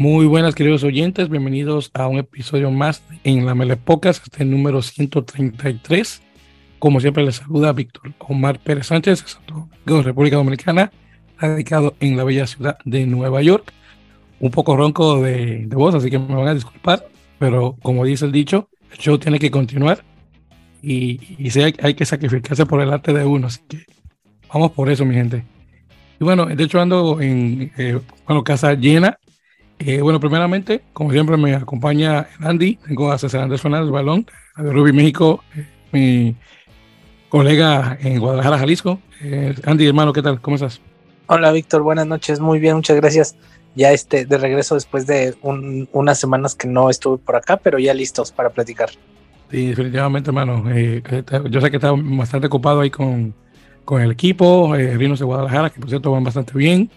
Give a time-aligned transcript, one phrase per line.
[0.00, 1.28] Muy buenas, queridos oyentes.
[1.28, 6.22] Bienvenidos a un episodio más en la Melepocas, este número 133.
[6.78, 9.22] Como siempre, les saluda Víctor Omar Pérez Sánchez,
[9.84, 10.90] de República Dominicana,
[11.38, 13.74] radicado en la bella ciudad de Nueva York.
[14.40, 17.06] Un poco ronco de, voz, así que me van a disculpar,
[17.38, 20.02] pero como dice el dicho, el show tiene que continuar
[20.80, 23.84] y, y hay, hay, que sacrificarse por el arte de uno, así que
[24.50, 25.44] vamos por eso, mi gente.
[26.18, 29.18] Y bueno, de hecho ando en eh, bueno, casa llena
[29.82, 32.78] eh, bueno, primeramente, como siempre, me acompaña Andy.
[32.86, 34.26] Tengo a César Andrés Fernández Balón,
[34.58, 36.36] de Ruby México, eh, mi
[37.30, 39.00] colega en Guadalajara, Jalisco.
[39.22, 40.38] Eh, Andy, hermano, ¿qué tal?
[40.42, 40.82] ¿Cómo estás?
[41.28, 41.80] Hola, Víctor.
[41.80, 42.40] Buenas noches.
[42.40, 43.36] Muy bien, muchas gracias.
[43.74, 47.94] Ya este, de regreso después de unas semanas que no estuve por acá, pero ya
[47.94, 48.90] listos para platicar.
[49.50, 50.62] Sí, definitivamente, hermano.
[51.48, 53.34] yo sé que está bastante ocupado ahí con,
[53.86, 56.90] con el equipo, Rinos de Guadalajara, que por cierto van bastante bien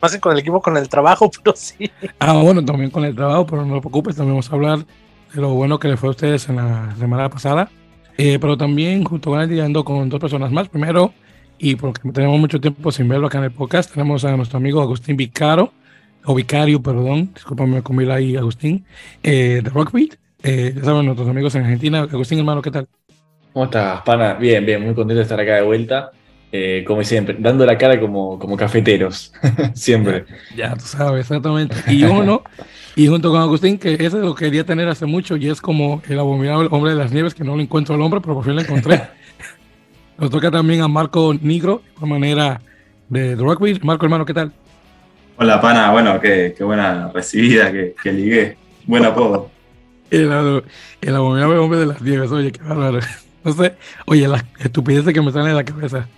[0.00, 1.90] más con el equipo, con el trabajo, pero sí.
[2.18, 4.78] Ah, bueno, también con el trabajo, pero no te preocupes, también vamos a hablar
[5.32, 7.70] de lo bueno que le fue a ustedes en la semana pasada.
[8.16, 10.68] Eh, pero también junto con él ando con dos personas más.
[10.68, 11.12] Primero,
[11.56, 14.80] y porque tenemos mucho tiempo sin verlo acá en el podcast, tenemos a nuestro amigo
[14.80, 15.72] Agustín Vicaro,
[16.24, 18.84] o Vicario, perdón, discúlpame con ahí, Agustín,
[19.22, 20.16] eh, de Rockbeat.
[20.42, 22.00] Eh, ya saben, nuestros amigos en Argentina.
[22.00, 22.88] Agustín, hermano, ¿qué tal?
[23.52, 24.34] ¿Cómo estás, pana?
[24.34, 26.10] Bien, bien, muy contento de estar acá de vuelta.
[26.50, 29.32] Eh, como siempre, dando la cara como, como cafeteros,
[29.74, 30.24] siempre.
[30.56, 31.76] Ya, tú sabes, exactamente.
[31.88, 32.42] Y uno,
[32.96, 36.18] y junto con Agustín, que ese lo quería tener hace mucho y es como el
[36.18, 38.62] abominable hombre de las nieves, que no lo encuentro al hombre, pero por fin lo
[38.62, 39.02] encontré.
[40.18, 42.60] Nos toca también a Marco Negro, de manera
[43.08, 43.78] de Rugby.
[43.82, 44.52] Marco, hermano, ¿qué tal?
[45.36, 45.92] Hola, pana.
[45.92, 48.56] Bueno, qué, qué buena recibida que, que ligué.
[48.86, 49.50] Buen apodo.
[50.10, 50.62] El,
[51.02, 53.00] el abominable hombre de las nieves, oye, qué bárbaro.
[53.44, 53.74] No sé,
[54.06, 56.08] oye, la estupidez que me sale de la cabeza.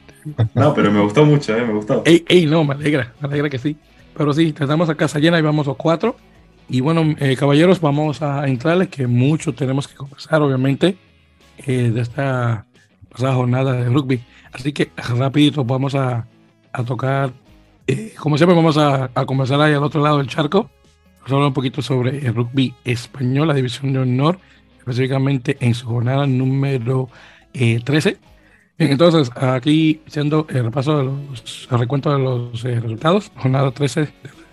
[0.55, 1.65] No, pero me gustó mucho, ¿eh?
[1.65, 2.03] me gustó.
[2.05, 3.77] Ey, ey, no, me alegra, me alegra que sí.
[4.17, 6.17] Pero sí, estamos a casa llena y vamos a cuatro.
[6.69, 10.97] Y bueno, eh, caballeros, vamos a entrarles que mucho tenemos que conversar, obviamente,
[11.59, 12.67] eh, de esta
[13.09, 14.23] pasada jornada de rugby.
[14.53, 16.27] Así que rapidito vamos a,
[16.73, 17.33] a tocar,
[17.87, 20.71] eh, como siempre vamos a, a, conversar ahí al otro lado del charco.
[21.19, 24.39] Vamos a hablar un poquito sobre el rugby español, la división de honor,
[24.79, 27.09] específicamente en su jornada número
[27.53, 28.19] 13
[28.81, 34.01] entonces, aquí siendo el repaso de los, el recuento de los eh, resultados, jornada 13
[34.01, 34.09] de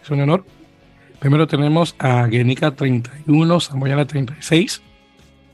[0.09, 0.45] la de honor.
[1.19, 4.81] Primero tenemos a Guernica 31, Samoyana 36.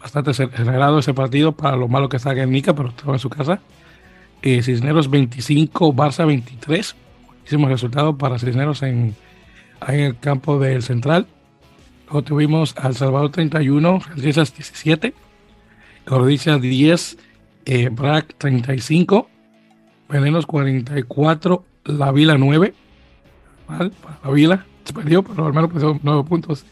[0.02, 3.60] Bastante cerrado ese partido para lo malo que está Guernica, pero estaba en su casa.
[4.42, 6.96] Eh, Cisneros 25, Barça 23.
[7.46, 9.16] Hicimos resultado para Cisneros en,
[9.88, 11.28] en el campo del Central.
[12.08, 15.14] Luego tuvimos al Salvador 31, Ciencias 17,
[16.06, 17.18] Cordicias 10,
[17.66, 17.90] eh,
[18.38, 19.30] 35,
[20.10, 22.74] Venenos 44, La Vila 9.
[24.24, 26.66] La Vila se perdió, pero al menos puso 9 puntos.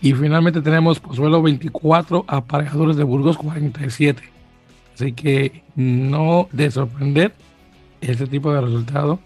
[0.00, 4.22] Y finalmente tenemos Pozuelo 24, Aparejadores de Burgos 47.
[4.94, 7.32] Así que no de sorprender
[8.00, 9.20] este tipo de resultado.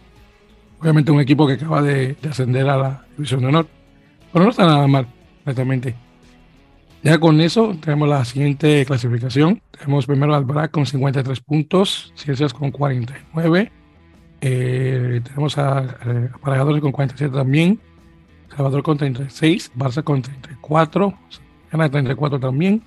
[0.80, 3.66] Obviamente un equipo que acaba de, de ascender a la División de Honor.
[4.32, 5.06] Pero no está nada mal,
[5.44, 6.05] honestamente.
[7.02, 9.62] Ya con eso tenemos la siguiente clasificación.
[9.70, 13.70] Tenemos primero Albrac con 53 puntos, Ciencias con 49.
[14.40, 17.80] Eh, tenemos a, eh, Aparejadores con 47 también,
[18.54, 21.14] Salvador con 36, Barça con 34,
[21.72, 22.82] Gana 34 también,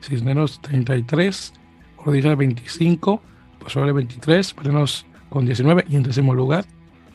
[0.00, 1.52] Cisneros 33,
[1.96, 3.22] Cordillera 25,
[3.58, 6.64] Pozuelo 23, Parenos con 19 y en décimo lugar.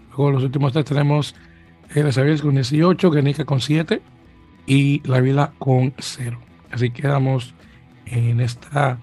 [0.09, 1.35] Luego los últimos tres tenemos
[1.95, 4.01] eh, Las con 18, Guernica con 7,
[4.66, 6.40] y la Vila con 0.
[6.72, 7.53] Así quedamos
[8.06, 8.97] en esta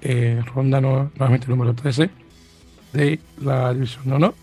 [0.00, 2.10] eh, ronda nuevamente número 13
[2.92, 4.34] de la división de honor.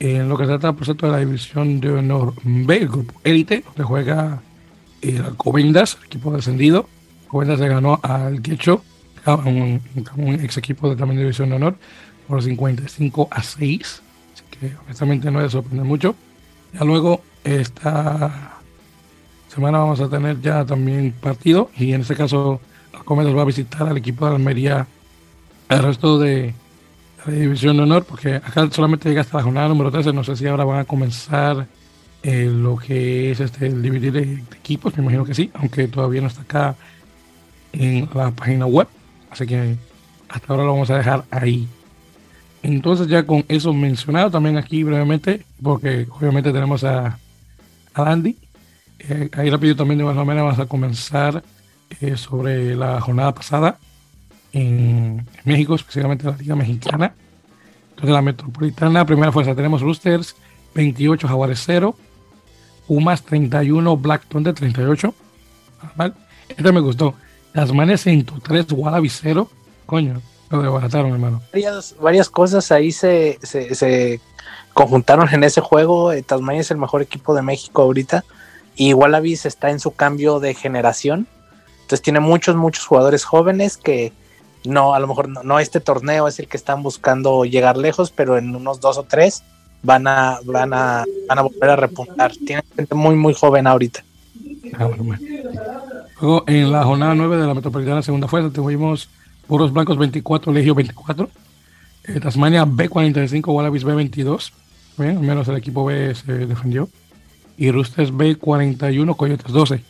[0.00, 3.14] En lo que se trata, por cierto, de la división de honor B, el grupo
[3.24, 4.40] élite, donde juega
[5.02, 6.88] el Covendas, el equipo descendido.
[7.26, 8.82] Covendas se ganó al Quecho,
[9.26, 9.82] un,
[10.16, 11.76] un, ex equipo de también división de honor,
[12.28, 14.02] por 55 a 6.
[14.34, 16.14] Así que honestamente no es sorprender mucho.
[16.72, 18.57] Ya luego está
[19.48, 22.60] semana vamos a tener ya también partido y en este caso
[23.04, 24.86] Cometas va a visitar al equipo de Almería
[25.68, 26.54] el resto de
[27.26, 30.36] la división de honor porque acá solamente llega hasta la jornada número 13 no sé
[30.36, 31.66] si ahora van a comenzar
[32.22, 36.20] eh, lo que es este el dividir de, equipos me imagino que sí aunque todavía
[36.20, 36.76] no está acá
[37.72, 38.88] en la página web.
[39.30, 39.76] Así que
[40.28, 41.68] hasta ahora lo vamos a dejar ahí.
[42.62, 47.18] Entonces ya con eso mencionado también aquí brevemente porque obviamente tenemos a,
[47.94, 48.36] a Andy
[48.98, 51.42] eh, ahí rápido también de manera vamos a comenzar
[52.00, 53.78] eh, sobre la jornada pasada
[54.52, 57.14] en, México, especialmente la Liga Mexicana.
[57.90, 60.36] Entonces la Metropolitana, primera fuerza, tenemos Roosters
[60.74, 61.96] 28, Jaguares 0.
[62.86, 65.14] Pumas 31, Blackton de 38.
[65.82, 66.14] Normal.
[66.48, 67.14] Este me gustó.
[67.52, 69.50] Tasmania 103, Wallaby 0.
[69.86, 71.42] Coño, lo desbarataron, hermano.
[71.52, 74.20] Varias, varias cosas ahí se, se, se
[74.72, 76.12] conjuntaron en ese juego.
[76.12, 78.24] Eh, Tasmania es el mejor equipo de México ahorita.
[78.78, 81.26] Y Wallabies está en su cambio de generación.
[81.82, 84.12] Entonces tiene muchos, muchos jugadores jóvenes que
[84.64, 88.12] no, a lo mejor no, no este torneo es el que están buscando llegar lejos,
[88.12, 89.42] pero en unos dos o tres
[89.82, 92.32] van a, van a, van a volver a repuntar.
[92.46, 94.04] Tiene gente muy, muy joven ahorita.
[94.74, 94.88] Ah.
[96.20, 99.08] Luego, en la jornada 9 de la Metropolitana Segunda Fuerza, tuvimos
[99.48, 101.28] Puros Blancos 24, Legio 24.
[102.04, 104.52] Eh, Tasmania B45, Wallabies B22.
[104.98, 106.88] Bien, al menos el equipo B se defendió.
[107.58, 109.82] Y Roosters B41, Coyotes 12.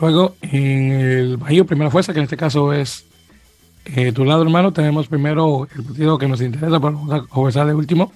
[0.00, 3.04] Luego, en el Bajío Primera Fuerza, que en este caso es
[3.84, 7.66] eh, tu lado, hermano, tenemos primero el partido que nos interesa, pero vamos a conversar
[7.66, 8.12] de último.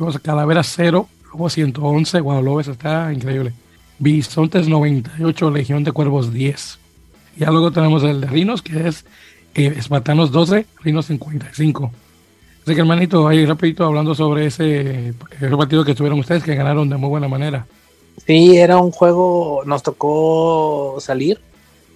[0.00, 3.52] A Calavera 0, Lobo 111, Guadalobes está increíble.
[3.98, 6.78] Bisontes 98, Legión de Cuervos 10.
[7.36, 9.04] Ya luego tenemos el de Rinos, que es
[9.54, 11.92] eh, Espartanos 12, Rinos 55.
[12.62, 16.88] Así que hermanito, ahí rapidito hablando sobre ese, ese partido que tuvieron ustedes, que ganaron
[16.88, 17.66] de muy buena manera.
[18.26, 21.40] Sí, era un juego, nos tocó salir.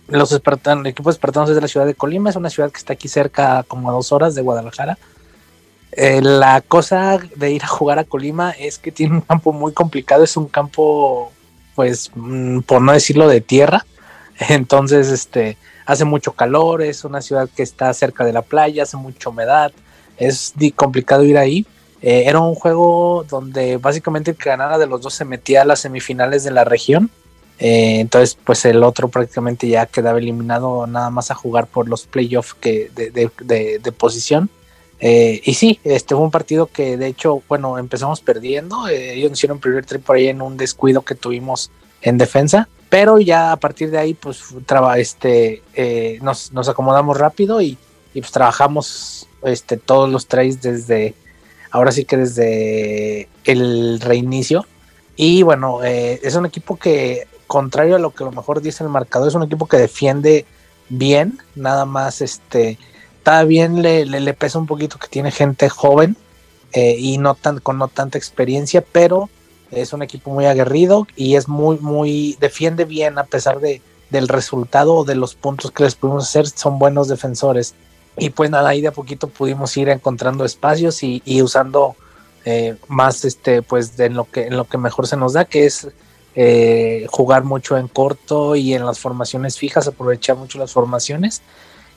[0.08, 2.78] Los el equipo de espartanos es de la ciudad de Colima, es una ciudad que
[2.78, 4.98] está aquí cerca, como a dos horas de Guadalajara.
[5.92, 9.72] Eh, la cosa de ir a jugar a Colima es que tiene un campo muy
[9.72, 11.32] complicado, es un campo,
[11.74, 13.86] pues, mm, por no decirlo, de tierra.
[14.48, 15.56] Entonces, este,
[15.86, 19.72] hace mucho calor, es una ciudad que está cerca de la playa, hace mucha humedad,
[20.16, 21.66] es complicado ir ahí.
[22.06, 25.64] Eh, era un juego donde básicamente el que ganara de los dos se metía a
[25.64, 27.08] las semifinales de la región.
[27.58, 32.04] Eh, entonces, pues el otro prácticamente ya quedaba eliminado nada más a jugar por los
[32.04, 34.50] playoffs de, de- posición.
[35.00, 38.86] Eh, y sí, este fue un partido que de hecho, bueno, empezamos perdiendo.
[38.86, 41.70] ellos hicieron primer trip por ahí en un descuido que tuvimos
[42.02, 42.68] en defensa.
[42.90, 45.62] Pero ya a partir de ahí, pues traba, este,
[46.20, 47.78] nos, nos acomodamos rápido y,
[48.12, 51.14] y, pues trabajamos este, todos los tres desde,
[51.74, 54.64] ahora sí que desde el reinicio.
[55.16, 58.84] Y bueno, eh, es un equipo que, contrario a lo que a lo mejor dice
[58.84, 60.46] el marcador, es un equipo que defiende
[60.88, 62.78] bien, nada más este,
[63.18, 66.16] está bien, le, le, pesa un poquito que tiene gente joven
[66.72, 69.28] eh, y no tan, con no tanta experiencia, pero
[69.72, 74.28] es un equipo muy aguerrido y es muy, muy, defiende bien a pesar de, del
[74.28, 77.74] resultado o de los puntos que les pudimos hacer, son buenos defensores.
[78.16, 81.96] Y pues nada, ahí de a poquito pudimos ir encontrando espacios y, usando
[82.44, 85.44] eh, más este, pues de en lo que, en lo que mejor se nos da,
[85.44, 85.88] que es
[86.37, 91.43] eh, jugar mucho en corto y en las formaciones fijas, aprovechar mucho las formaciones.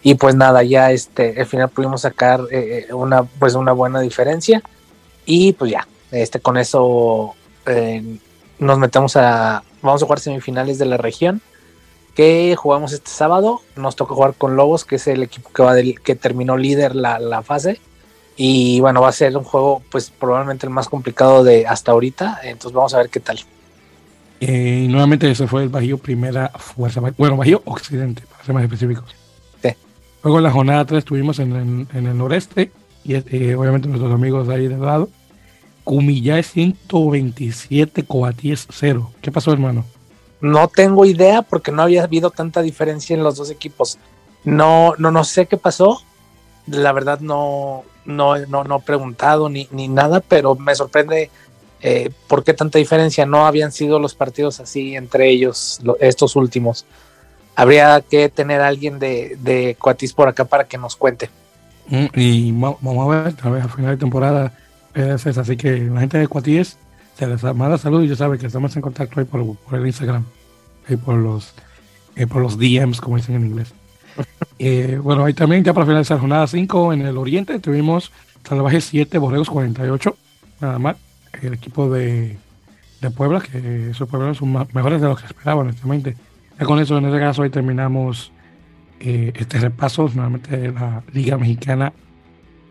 [0.02, 4.64] Y pues nada, ya este, al final pudimos sacar eh, una, pues una buena diferencia.
[5.26, 7.36] Y pues ya, este, con eso
[8.60, 9.64] nos metemos a.
[9.82, 11.42] Vamos a jugar semifinales de la región.
[12.18, 13.62] Que jugamos este sábado.
[13.76, 16.96] Nos toca jugar con Lobos, que es el equipo que va del, que terminó líder
[16.96, 17.80] la, la, fase.
[18.36, 22.40] Y bueno, va a ser un juego, pues probablemente el más complicado de hasta ahorita.
[22.44, 23.40] Entonces vamos a ver qué tal.
[24.40, 27.02] Eh, y nuevamente ese fue el Bajío Primera Fuerza.
[27.18, 29.16] Bueno, Bajío Occidente, para ser más específicos.
[29.62, 29.70] Sí.
[30.24, 32.72] Luego en la jornada 3 estuvimos en, en, en el noreste.
[33.04, 35.08] Y eh, obviamente nuestros amigos de ahí de lado.
[35.84, 39.12] Cumillá 127, Coatíes 0.
[39.22, 39.86] ¿Qué pasó, hermano?
[40.42, 43.98] No tengo idea porque no había habido tanta diferencia en los dos equipos.
[44.44, 46.02] No, no, no sé qué pasó.
[46.68, 51.32] La verdad no, no, no, no he preguntado ni, ni nada, pero me sorprende
[51.82, 53.26] eh, por qué tanta diferencia.
[53.26, 56.86] No habían sido los partidos así entre ellos, lo, estos últimos.
[57.56, 61.30] Habría que tener a alguien de, de Coatis por acá para que nos cuente.
[61.88, 64.54] Mm, y vamos a ver, vez a final de temporada
[65.38, 66.78] así que la gente de Cuatíes
[67.18, 69.88] se les manda saludos y ya sabe que estamos en contacto ahí por, por el
[69.88, 70.24] Instagram,
[70.88, 71.54] ahí por los,
[72.16, 73.74] eh, por los DMs, como dicen en inglés.
[74.60, 78.12] eh, bueno, ahí también, ya para finalizar jornada 5 en el Oriente, tuvimos
[78.48, 80.16] Salvaje 7, Borregos 48,
[80.62, 80.98] nada más.
[81.42, 82.38] El equipo de,
[83.02, 86.16] de Puebla, que esos pueblos son más, mejores de lo que esperaba, honestamente.
[86.60, 88.32] Ya con eso, en ese caso, ahí terminamos
[89.00, 91.94] eh, este repaso, nuevamente de la Liga Mexicana.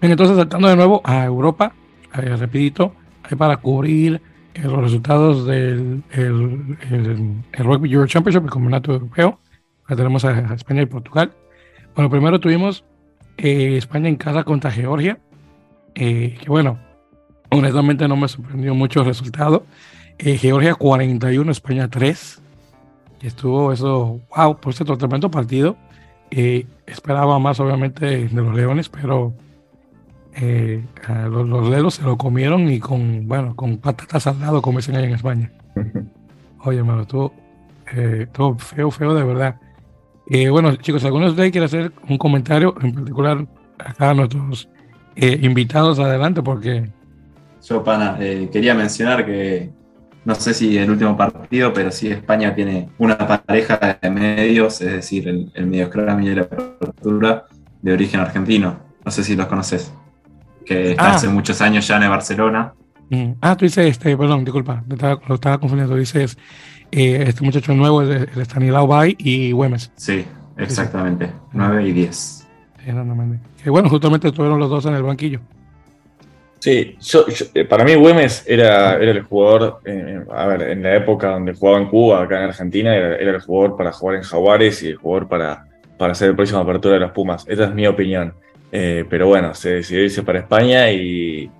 [0.00, 1.72] Bien, entonces, saltando de nuevo a Europa,
[2.14, 2.92] eh, rapidito,
[3.24, 4.20] ahí para cubrir
[4.62, 9.38] los resultados del el, el, el, Rugby Euro Championship, el Campeonato Europeo.
[9.86, 11.32] Ahí tenemos a, a, España y Portugal.
[11.94, 12.84] Bueno, primero tuvimos
[13.36, 15.18] eh, España en casa contra Georgia,
[15.94, 16.78] eh, que bueno,
[17.50, 19.64] honestamente no me sorprendió mucho el resultado.
[20.18, 22.42] Eh, Georgia 41, España 3.
[23.22, 25.76] Y estuvo eso, wow, por ese tremendo partido.
[26.30, 29.34] Eh, esperaba más, obviamente, de los Leones, pero
[30.37, 30.83] eh,
[31.31, 34.97] los, los, dedos se lo comieron y con, bueno, con patatas al lado, como dicen
[34.97, 35.50] ahí en España.
[36.64, 37.33] Oye, hermano, estuvo,
[37.95, 39.57] eh, estuvo feo, feo de verdad.
[40.28, 43.47] Eh, bueno, chicos, ¿alguno de ustedes quiere hacer un comentario en particular
[43.78, 44.69] acá a nuestros
[45.14, 46.43] eh, invitados adelante?
[46.43, 46.90] Porque
[47.64, 49.71] Yo, pana, eh, quería mencionar que
[50.25, 54.93] no sé si el último partido, pero sí España tiene una pareja de medios, es
[54.93, 57.47] decir, el, el medio scrum y la apertura
[57.81, 58.81] de origen argentino.
[59.05, 59.95] No sé si los conoces.
[60.66, 61.14] Que está Ah.
[61.14, 62.73] hace muchos años ya en el Barcelona.
[63.08, 63.32] Mm.
[63.40, 65.94] Ah, tú dices, este, perdón, disculpa, me estaba- lo estaba confundiendo.
[65.96, 66.37] Dices,
[66.90, 69.92] eh, este muchacho nuevo, el, el Stanislao Bay y Güemes.
[69.96, 70.25] Sí,
[70.56, 71.30] exactamente.
[71.52, 72.16] 9 y 10.
[72.16, 72.46] Sí,
[72.85, 73.38] exactamente.
[73.62, 75.40] Que bueno, justamente estuvieron los dos en el banquillo.
[76.58, 80.82] Sí, yo, yo- eh, para mí Güemes era, era el jugador, eh, a ver, en
[80.82, 84.16] la época donde jugaba en Cuba, acá en Argentina, era, era el jugador para jugar
[84.16, 85.66] en Jaguares y el jugador para,
[85.99, 87.44] para hacer el próximo apertura de los Pumas.
[87.46, 88.35] Esa es mi opinión.
[88.73, 91.50] Eh, pero bueno, se decidió irse para España y,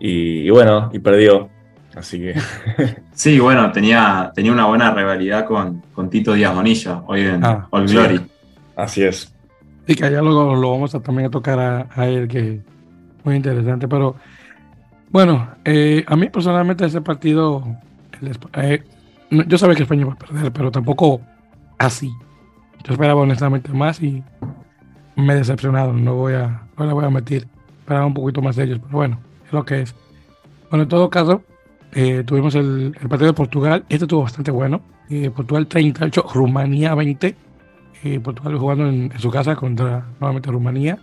[0.00, 0.10] y,
[0.46, 1.48] y bueno, y perdió.
[1.94, 2.34] Así que
[3.12, 7.66] Sí, bueno, tenía, tenía una buena rivalidad con, con Tito Díaz Bonilla, hoy en Ah,
[7.70, 7.94] All sí.
[7.94, 8.20] Glory.
[8.76, 9.32] así es.
[9.86, 12.60] Y que allá luego lo vamos a también a tocar a, a él, que
[13.24, 13.88] muy interesante.
[13.88, 14.16] Pero
[15.10, 17.64] bueno, eh, a mí personalmente ese partido,
[18.20, 18.82] el eh,
[19.30, 21.20] yo sabía que España iba a perder, pero tampoco
[21.78, 22.12] así.
[22.84, 24.22] Yo esperaba honestamente más y
[25.16, 25.92] me he decepcionado.
[25.92, 27.46] No voy a, no le voy a mentir.
[27.80, 29.94] Esperaba un poquito más de ellos, pero bueno, es lo que es.
[30.70, 31.42] Bueno, en todo caso,
[31.92, 33.84] eh, tuvimos el, el partido de Portugal.
[33.88, 34.80] Este estuvo bastante bueno.
[35.08, 37.36] Eh, Portugal 38, Rumanía 20.
[38.04, 40.98] Eh, Portugal jugando en, en su casa contra nuevamente Rumanía.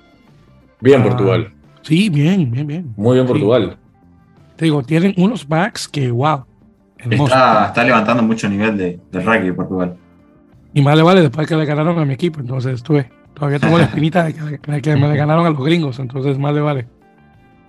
[0.82, 1.52] Bien Ah, Portugal,
[1.82, 2.94] Sí, bien, bien, bien.
[2.98, 3.32] muy bien sí.
[3.34, 3.78] Portugal.
[4.58, 6.46] Te digo, tienen unos backs que, wow.
[6.98, 9.96] Está, está levantando mucho nivel de, del rugby Portugal.
[10.74, 12.40] Y más le vale después que le ganaron a mi equipo.
[12.40, 16.00] Entonces estuve, todavía tengo la espinita de que, me ganaron a los gringos.
[16.00, 16.88] Entonces más le vale.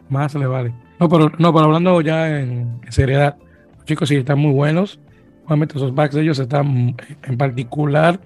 [0.09, 0.73] Más le vale.
[1.00, 3.37] No, pero, no, pero hablando ya en, seriedad,
[3.76, 5.00] los chicos sí están muy buenos.
[5.47, 8.21] Obviamente esos backs de ellos están, en particular,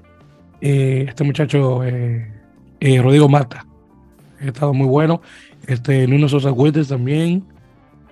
[0.60, 2.30] eh, este muchacho eh,
[2.80, 3.66] eh, Rodrigo Mata.
[4.40, 5.20] Ha estado muy bueno.
[5.66, 7.44] Este Nuno Sosa Huetes también.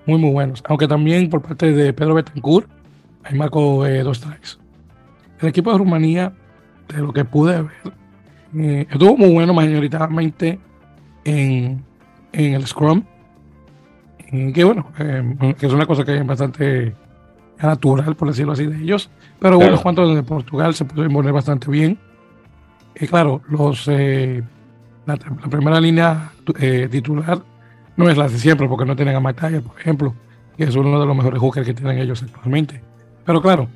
[0.07, 0.63] Muy, muy buenos.
[0.69, 2.69] Aunque también por parte de Pedro Betancourt,
[3.25, 4.51] ahí marcó dos strikes.
[5.41, 6.33] El equipo de Rumanía,
[6.89, 7.93] de lo que pude ver,
[8.59, 10.59] eh, estuvo muy bueno mayoritariamente
[11.25, 11.83] en,
[12.33, 13.03] en el Scrum.
[14.33, 16.95] Eh, que bueno, eh, que es una cosa que es bastante
[17.63, 19.11] natural, por decirlo así, de ellos.
[19.39, 19.73] Pero Claro.
[19.73, 21.99] unos cuantos de Portugal se pudieron poner bastante bien.
[22.99, 24.43] Y claro, los, eh,
[25.07, 27.41] la, la primera línea eh, titular
[27.97, 30.15] no es la de siempre, porque no tienen a Mike por ejemplo,
[30.57, 32.81] que es uno de los mejores hookers que tienen ellos actualmente.
[33.25, 33.69] Pero claro,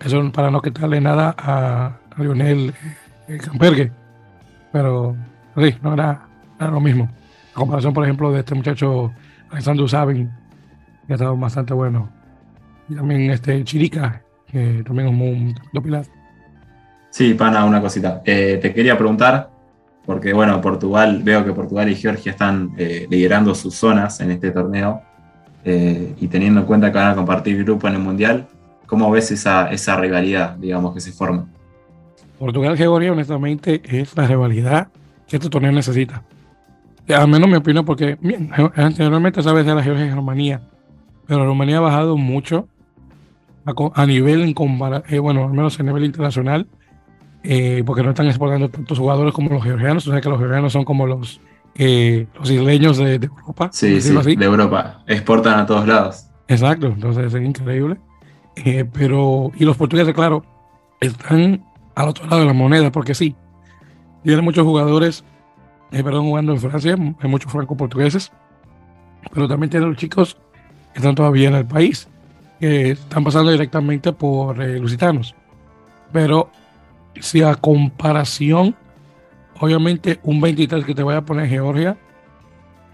[0.00, 1.86] eso para no quitarle nada a,
[2.16, 2.72] a Lionel
[3.28, 3.92] eh, Campergue.
[4.72, 5.14] Pero
[5.56, 6.26] sí, no era,
[6.58, 7.08] era lo mismo.
[7.52, 9.12] A comparación, por ejemplo, de este muchacho
[9.50, 10.30] Alexander Sabin,
[11.06, 12.08] que ha estado bastante bueno.
[12.88, 16.06] Y también este Chirica, que también es un tremendo pilar.
[17.10, 18.22] Sí, pana, una cosita.
[18.24, 19.50] Eh, te quería preguntar,
[20.06, 24.50] porque bueno, Portugal, veo que Portugal y Georgia están eh, liderando sus zonas en este
[24.50, 25.02] torneo.
[25.64, 28.48] eh, y teniendo en cuenta que van a compartir grupo en el Mundial,
[28.86, 31.46] ¿cómo ves esa, esa rivalidad, digamos, que se forma?
[32.42, 34.88] Portugal-Georgia, honestamente, es la rivalidad
[35.28, 36.24] que este torneo necesita.
[37.06, 40.60] Eh, Al menos mi opinión, porque bien, anteriormente sabes de la Georgia y Rumanía,
[41.28, 42.66] pero Rumanía ha bajado mucho
[43.64, 44.54] a, a nivel en
[45.08, 46.66] eh, bueno, al menos a nivel internacional,
[47.44, 50.08] eh, porque no están exportando tantos jugadores como los georgianos.
[50.08, 51.40] O sea que los georgianos son como los,
[51.76, 53.70] eh, los isleños de, de Europa.
[53.72, 54.34] Sí, sí, así.
[54.34, 55.02] de Europa.
[55.06, 56.26] Exportan a todos lados.
[56.48, 57.98] Exacto, entonces es increíble.
[58.56, 60.44] Eh, pero, y los portugueses, claro,
[61.00, 63.34] están al otro lado de la moneda, porque sí,
[64.22, 65.24] tienen muchos jugadores,
[65.90, 68.32] eh, perdón, jugando en Francia, hay muchos franco-portugueses,
[69.32, 70.36] pero también tienen los chicos
[70.92, 72.08] que están todavía en el país,
[72.60, 75.34] que están pasando directamente por eh, lusitanos.
[76.12, 76.50] Pero
[77.20, 78.76] si a comparación,
[79.58, 81.96] obviamente un 23 que te vaya a poner Georgia,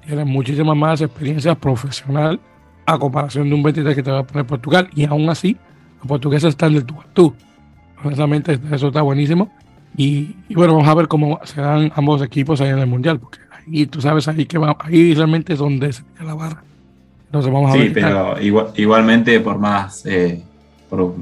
[0.07, 2.41] tiene muchísima más experiencia profesional
[2.87, 4.89] a comparación de un 23 que te va a poner Portugal.
[4.95, 5.57] Y aún así,
[5.99, 7.48] los portugueses están del tú a.
[8.05, 9.51] Honestamente, eso está buenísimo.
[9.97, 13.19] Y, y bueno, vamos a ver cómo se dan ambos equipos ahí en el Mundial,
[13.19, 16.63] porque ahí tú sabes ahí que va, ahí realmente es donde se la barra.
[17.27, 17.93] Entonces vamos a Sí, ver.
[17.95, 18.03] tal.
[18.05, 20.43] pero igual- igualmente, por más, eh,
[20.89, 21.15] por,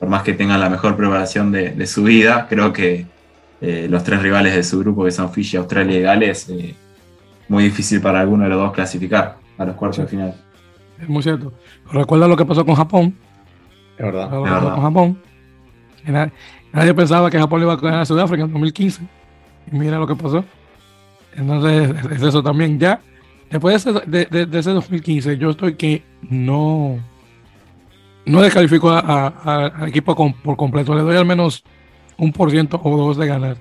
[0.00, 3.06] por más que tengan la mejor preparación de, de su vida, creo que
[3.60, 6.74] eh, los tres rivales de su grupo, que son Fiji, Australia y Gales, eh,
[7.48, 10.34] muy difícil para alguno de los dos clasificar a los cuartos de final.
[11.00, 11.52] Es muy cierto.
[11.92, 13.14] Recuerda lo que pasó con Japón.
[13.96, 14.30] Es verdad.
[14.30, 14.74] Lo que Es pasó verdad.
[14.74, 15.18] con Japón.
[16.04, 19.02] Nadie pensaba que Japón le iba a ganar a Sudáfrica en 2015.
[19.72, 20.44] Y mira lo que pasó.
[21.34, 22.78] Entonces, es- es eso también.
[22.78, 23.00] Ya,
[23.50, 26.98] después de ese, de, de- de ese 2015, yo estoy que no.
[28.24, 31.64] no descalifico al equipo por completo, le doy al menos
[32.16, 33.56] un por ciento o dos de ganar.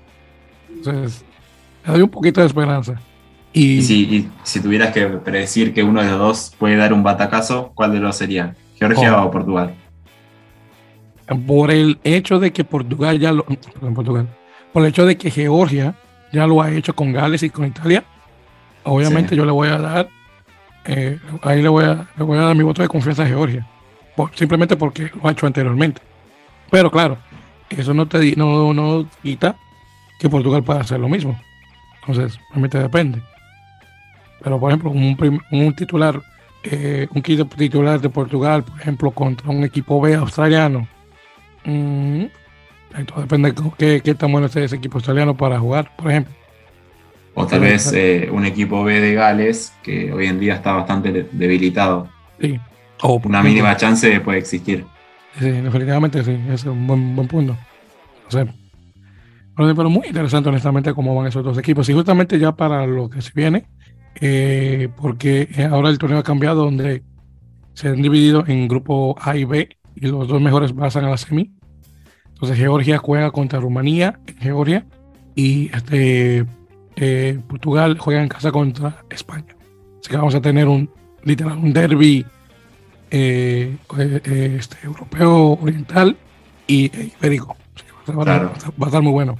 [0.69, 1.25] Entonces,
[1.85, 3.01] le doy un poquito de esperanza.
[3.53, 4.29] Y, si,
[4.61, 8.15] tuvieras que predecir que uno de los dos puede dar un batacazo, ¿cuál de los
[8.15, 8.55] sería?
[8.75, 9.25] ¿Georgia oh.
[9.27, 9.75] o Portugal?
[11.35, 13.45] Por el hecho de que Portugal ya lo.
[13.93, 14.27] Portugal.
[14.73, 15.95] Por el hecho de que Georgia
[16.31, 18.03] ya lo ha hecho con Gales y con Italia,
[18.83, 20.09] obviamente yo le voy a dar.
[20.85, 23.65] Eh, ahí le voy, a, le voy a dar mi voto de confianza a Georgia.
[24.33, 26.01] simplemente porque lo ha hecho anteriormente.
[26.69, 27.17] Pero claro,
[27.69, 29.55] eso no te no, no quita
[30.19, 31.39] que Portugal pueda hacer lo mismo.
[32.01, 33.21] Entonces, realmente depende.
[34.43, 36.21] Pero, por ejemplo, un, un titular,
[36.63, 40.87] eh, un titular de Portugal, por ejemplo, contra un equipo B australiano,
[41.65, 42.25] mm,
[43.17, 46.33] depende de qué, tan bueno esté ese equipo australiano para jugar, por ejemplo.
[47.33, 51.29] O tal vez eh, un equipo B de Gales que hoy en día está bastante
[51.31, 52.09] debilitado.
[52.39, 52.59] Sí.
[53.01, 54.85] O una mínima chance puede existir.
[55.39, 57.57] Sí, definitivamente sí, es un buen, buen punto.
[58.27, 58.45] Sea,
[59.55, 61.87] pero muy interesante honestamente cómo van esos dos equipos.
[61.89, 63.65] Y justamente ya para lo que se viene,
[64.19, 67.03] eh, porque ahora el torneo ha cambiado donde
[67.73, 71.17] se han dividido en grupo A y B y los dos mejores pasan a la
[71.17, 71.51] semi.
[72.33, 74.85] Entonces Georgia juega contra Rumanía en Georgia
[75.35, 76.45] y este,
[76.95, 79.55] eh, Portugal juega en casa contra España.
[79.99, 80.89] Así que vamos a tener un
[81.23, 82.25] literal un derby
[83.11, 83.75] eh,
[84.57, 86.15] este, europeo oriental
[86.67, 87.55] y ibérico.
[88.09, 89.37] Va, a estar muy bueno.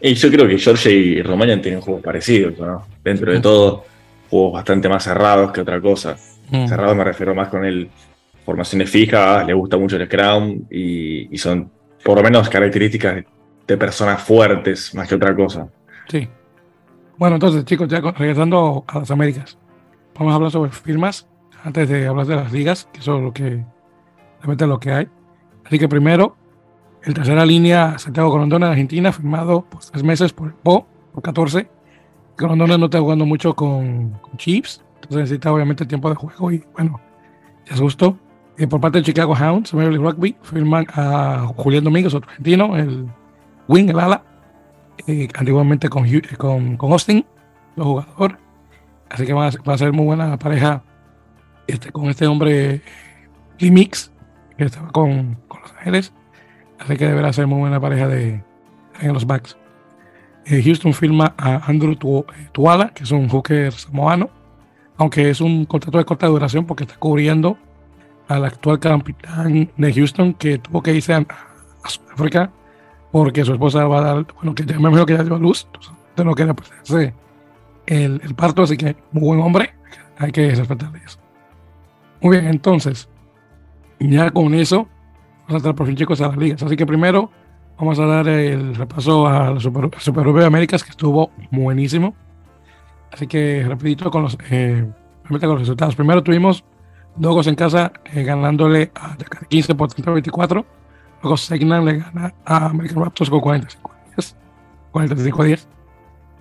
[0.00, 2.84] Y yo creo que Georgia y Rumania tienen juegos parecidos, ¿no?
[3.04, 3.84] Dentro de todo,
[4.28, 6.16] juegos bastante más cerrados que otra cosa.
[6.50, 6.66] Mm.
[6.66, 7.88] Cerrados me refiero más con el
[8.44, 11.70] formaciones fijas, le gusta mucho el Scrum y, son
[12.04, 13.24] por lo menos características
[13.66, 15.68] de personas fuertes más que otra cosa.
[16.08, 16.28] Sí.
[17.16, 19.56] Bueno, entonces, chicos, ya regresando a las Américas,
[20.14, 21.28] vamos a hablar sobre firmas
[21.64, 23.64] antes de hablar de las ligas, que eso es lo que
[24.38, 25.08] realmente es lo que hay.
[25.64, 26.36] Así que primero,
[27.04, 31.68] el tercera línea, Santiago Corondona Argentina, firmado por tres meses por el PO, por 14.
[32.36, 37.00] Corondona no está jugando mucho con, Chiefs, entonces necesita obviamente tiempo de juego y bueno,
[37.66, 38.18] ya gustó.
[38.58, 43.06] Eh, por parte de Chicago Hounds, Major Rugby, firman a Julián Domínguez, otro argentino, el
[43.66, 44.22] wing, el ala,
[45.06, 47.24] eh, antiguamente con, con, con, Austin,
[47.76, 48.38] los jugador.
[49.08, 50.82] Así que va a, ser muy buena pareja
[51.66, 52.82] este, con este hombre
[53.58, 54.12] Lee Mix,
[54.58, 56.12] que estaba con, con Los Ángeles.
[56.78, 58.42] Así que deberá ser muy buena pareja de,
[59.00, 59.56] en los backs.
[60.44, 61.96] Eh, Houston firma a Andrew
[62.52, 64.28] Tuala, que es un hooker samoano,
[64.96, 67.56] aunque es un contrato de corta duración porque está cubriendo
[68.34, 71.26] al actual capitán de Houston que tuvo que irse a,
[71.84, 72.50] Sudáfrica
[73.10, 75.38] porque su esposa va a dar, bueno, que ya me imagino que ya dio a
[75.38, 76.70] luz, entonces no quería pues,
[77.86, 79.74] el, el, parto, así que muy buen hombre,
[80.18, 81.18] hay que respetarle eso.
[82.20, 83.08] Muy bien, entonces,
[83.98, 84.88] ya con eso,
[85.40, 86.62] vamos a estar por fin chicos a las ligas.
[86.62, 87.30] Así que primero
[87.78, 92.14] vamos a dar el repaso a la Super, Super de Américas que estuvo buenísimo.
[93.12, 94.88] Así que rapidito con los, eh,
[95.28, 95.96] con los resultados.
[95.96, 96.64] Primero tuvimos
[97.16, 99.16] Dogos en casa eh, ganándole a
[99.48, 100.66] 15 por 30 24.
[101.22, 104.36] Luego Segnan le gana a American Raptors con 45 10.
[104.92, 105.68] 45 10.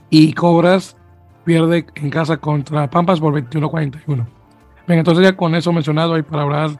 [0.10, 0.98] Y Cobras
[1.44, 4.28] pierde en casa contra Pampas por 21 41.
[4.88, 6.72] Bien, entonces ya con eso mencionado ahí para hablar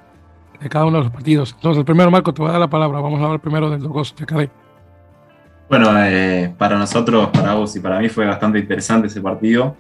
[0.60, 1.54] de cada uno de los partidos.
[1.54, 3.00] Entonces, el primero, Marco, te voy a dar la palabra.
[3.00, 4.50] Vamos a hablar primero del Dogos de Cadey.
[5.70, 9.76] Bueno, eh, para nosotros, para vos y para mí fue bastante interesante ese partido,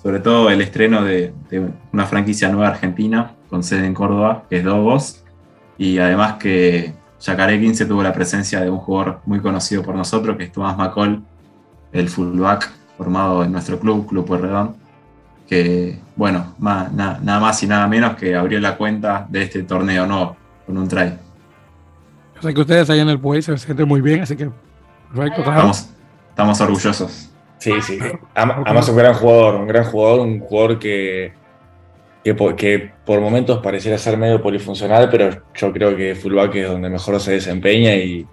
[0.00, 1.32] sobre todo el estreno de,
[1.92, 5.22] una franquicia nueva argentina con sede en Córdoba, que es Dogos,
[5.76, 10.38] y además que Yacaré 15 tuvo la presencia de un jugador muy conocido por nosotros,
[10.38, 11.22] que es Tomás Macol,
[11.92, 14.74] el fullback formado en nuestro club, Club Pueyrredón,
[15.46, 20.34] que, bueno, nada más y nada menos que abrió la cuenta de este torneo no
[20.64, 21.12] con un try.
[22.38, 24.48] O sea que ustedes allá en el país se sienten muy bien, así que
[25.14, 25.42] perfecto.
[25.42, 25.90] Estamos,
[26.30, 27.30] estamos orgullosos.
[27.58, 27.98] Sí, sí.
[28.34, 31.34] Además, un gran jugador, un gran jugador, un jugador que,
[32.22, 37.20] que, por, momentos pareciera ser medio polifuncional, pero yo creo que fullback es donde mejor
[37.20, 38.26] se desempeña y,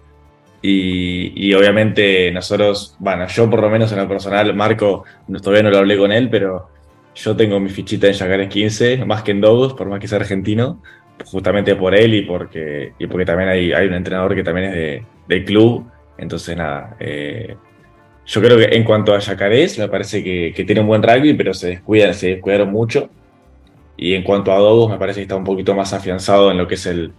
[0.61, 5.05] y, obviamente nosotros, bueno, yo por lo menos en lo personal, Marco,
[5.41, 6.69] todavía no lo hablé con él, pero
[7.15, 10.19] yo tengo mi fichita en Yacarés 15, más que en Dogos, por más que sea
[10.19, 10.81] argentino,
[11.25, 14.73] justamente por él y porque, y porque también hay, hay un entrenador que también es
[14.75, 15.85] de, del club.
[16.17, 17.55] Entonces, nada, eh,
[18.25, 21.53] yo creo que en cuanto a Yacarés, me parece que, tiene un buen rugby, pero
[21.53, 23.09] se descuidan, se descuidaron mucho.
[24.01, 26.65] Y en cuanto a Dogos, me parece que está un poquito más afianzado en lo
[26.65, 27.11] que es el,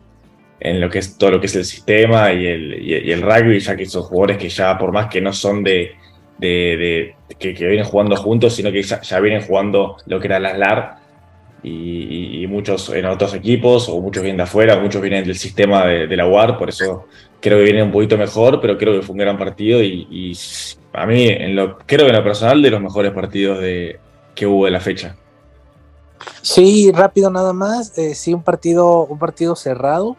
[0.59, 3.83] en lo que es todo lo que es el sistema y el, rugby, ya que
[3.83, 5.93] esos jugadores que ya, por más que no son de,
[6.39, 10.97] de, que, vienen jugando juntos, sino que ya, vienen jugando lo que era las LAR.
[11.63, 16.17] y, muchos en otros equipos, o muchos vienen de afuera, muchos vienen del sistema de,
[16.17, 17.07] la UAR, por eso
[17.41, 20.33] creo que viene un poquito mejor, pero creo que fue un gran partido y,
[20.95, 24.01] a mí, en lo, creo que en lo personal, de los mejores partidos de,
[24.35, 25.15] que hubo de la fecha.
[26.43, 30.17] Sí, rápido nada más, eh, sí, un partido, un partido cerrado.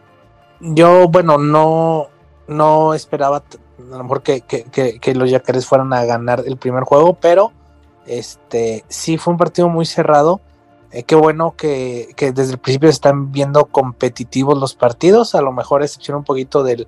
[0.60, 2.08] Yo, bueno, no,
[2.46, 7.14] no esperaba a lo mejor que, que los Yacarés fueran a ganar el primer juego,
[7.14, 7.52] pero
[8.06, 10.40] este sí fue un partido muy cerrado.
[10.90, 15.82] Eh, qué bueno que, desde el principio están viendo competitivos los partidos, a lo mejor
[15.82, 16.86] excepción un poquito del,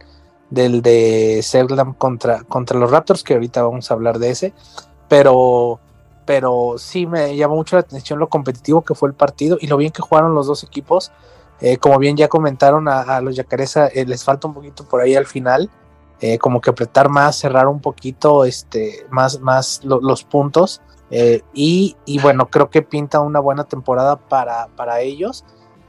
[0.51, 4.53] del de Seldam contra, contra los Raptors, que ahorita vamos a hablar de ese,
[5.09, 5.81] pero,
[6.25, 9.77] pero sí me llamó mucho la atención lo competitivo que fue el partido y lo
[9.77, 11.13] bien que jugaron los dos equipos.
[11.61, 15.15] Eh, como bien ya comentaron a, los Yacareza, eh, les falta un poquito por ahí
[15.15, 15.71] al final,
[16.41, 20.81] como que apretar más, cerrar un poquito este, más, más los puntos.
[21.11, 25.45] Eh, y, bueno, creo que pinta una buena temporada para, para ellos.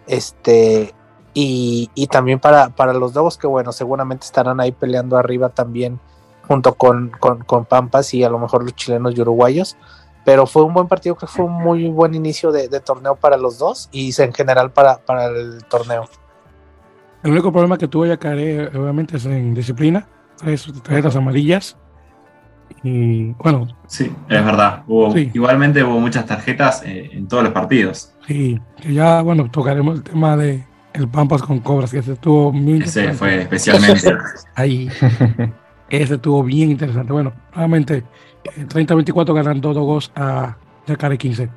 [0.08, 0.94] Este,
[1.34, 6.00] y, también para, para los Lobos, que bueno, seguramente estarán ahí peleando arriba también,
[6.48, 9.78] junto con, con, Pampas y a lo mejor los chilenos y uruguayos.
[10.26, 13.38] Pero fue un buen partido, creo que fue un muy buen inicio de, torneo para
[13.38, 16.10] los dos y en general para, para el torneo.
[17.24, 20.08] El único problema que tuvo Yacaré, obviamente, es en disciplina,
[20.38, 21.78] tres tarjetas amarillas
[22.84, 23.68] y bueno.
[23.88, 24.84] Sí, es verdad.
[25.34, 28.14] Igualmente hubo muchas tarjetas eh, en todos los partidos.
[28.28, 32.52] Sí, que ya, bueno, tocaremos el tema de el Pampas con Cobras, que ese estuvo
[32.52, 34.16] muy Ese fue especialmente.
[34.56, 34.90] Ahí.
[35.90, 37.12] ese estuvo bien interesante.
[37.12, 38.04] Bueno, nuevamente,
[38.46, 41.50] 30-24 ganando dos a Yacare 15.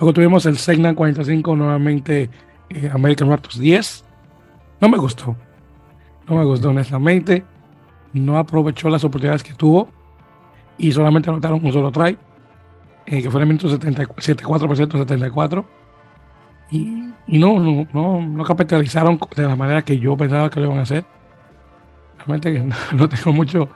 [0.00, 2.30] Luego tuvimos el Segnan 45, nuevamente
[2.70, 4.04] eh, American Raptors 10.
[4.80, 5.36] No me gustó.
[6.28, 7.44] No me gustó, honestamente.
[8.12, 9.88] No aprovechó las oportunidades que tuvo
[10.78, 12.16] y solamente anotaron un solo try,
[13.06, 15.66] eh, que fue en el minuto 74 74.
[16.70, 20.66] Y, y no, no, no, no, capitalizaron de la manera que yo pensaba que lo
[20.66, 21.04] iban a hacer.
[22.18, 23.68] Realmente no, tengo mucho,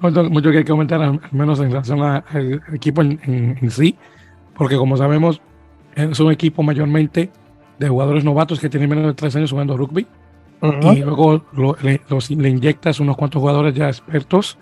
[0.00, 3.96] mucho que comentar, al menos en relación al equipo en, sí,
[4.54, 5.40] porque como sabemos,
[5.94, 7.30] es un equipo mayormente
[7.78, 10.06] de jugadores novatos que tienen menos de tres años jugando rugby.
[10.62, 11.42] Y luego
[11.82, 12.00] le,
[12.36, 14.58] le inyectas unos cuantos jugadores ya expertos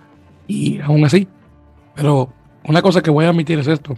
[0.46, 1.26] y aún así
[1.98, 3.96] pero una cosa que voy a admitir es esto.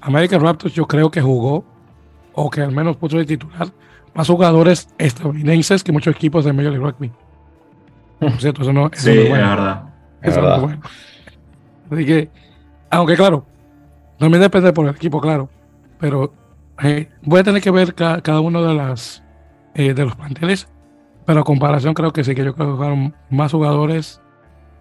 [0.00, 1.62] American Raptors yo creo que jugó,
[2.32, 3.68] o que al menos puso de titular,
[4.14, 7.12] más jugadores estadounidenses que muchos equipos de Major League Rugby.
[8.18, 9.91] Por cierto, eso no, eso sí, es, verdad.
[10.22, 10.82] Eso es bueno.
[11.90, 12.30] Así que,
[12.90, 13.44] aunque claro,
[14.18, 15.48] también depende por el equipo, claro.
[15.98, 16.32] Pero
[16.82, 19.22] eh, voy a tener que ver cada uno de las
[19.74, 20.68] eh, de los planteles.
[21.24, 24.20] Pero a comparación creo que sí, que yo creo que jugaron más jugadores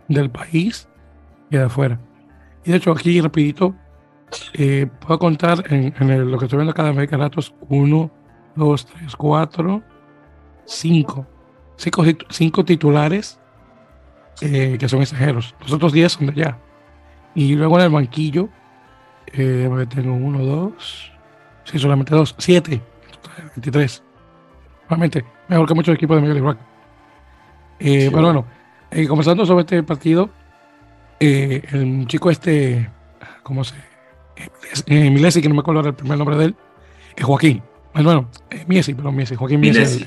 [0.07, 0.87] del país
[1.49, 1.99] que de afuera.
[2.63, 3.75] Y de hecho, aquí rapidito,
[4.53, 5.93] eh, puedo contar en,
[6.31, 8.11] lo que estoy viendo acá de América Ratos, 1,
[8.55, 9.83] 2, 3, 4,
[10.65, 11.27] 5.
[12.29, 13.40] 5 titulares
[14.41, 15.55] eh, que son extranjeros.
[15.61, 16.57] Los otros 10 son de allá.
[17.35, 18.49] Y luego en el banquillo,
[19.27, 21.11] eh, tengo 1, 2,
[21.65, 22.81] sí, solamente 2, 7,
[23.55, 24.03] 23.
[24.89, 26.59] Realmente, mejor que muchos equipos de Major League
[27.79, 28.45] eh, Pero bueno,
[28.91, 30.29] eh, comenzando sobre este partido,
[31.19, 32.89] eh, el chico este,
[33.43, 33.75] ¿cómo se?
[34.87, 36.55] Eh, Milesi, que no me acuerdo el primer nombre de él,
[37.15, 37.61] es Joaquín.
[37.93, 40.05] Bueno, eh, Miesi, perdón, Miesi, Joaquín Miesi.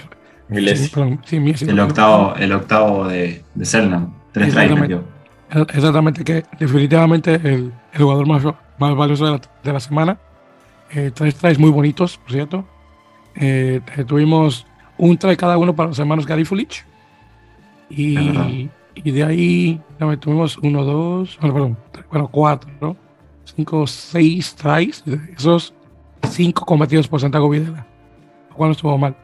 [1.24, 5.00] Sí, el, octavo, el octavo de, de Selnam, tres exactamente,
[5.74, 8.44] exactamente, que definitivamente el, el jugador más,
[8.78, 10.18] más valioso de la, de la semana.
[10.90, 12.64] Eh, tres tries muy bonitos, por cierto.
[13.37, 14.66] Eh, tuvimos
[14.98, 16.85] un try cada uno para los hermanos Garifulich.
[17.90, 19.80] Y y de ahí
[20.20, 21.76] tuvimos uno, dos, bueno, perdón,
[22.11, 22.96] bueno, cuatro, ¿no?
[23.44, 25.02] Cinco, seis tries,
[25.37, 25.74] esos
[26.28, 27.87] cinco cometidos por Santiago Videla,
[28.50, 29.16] lo cual no estuvo mal.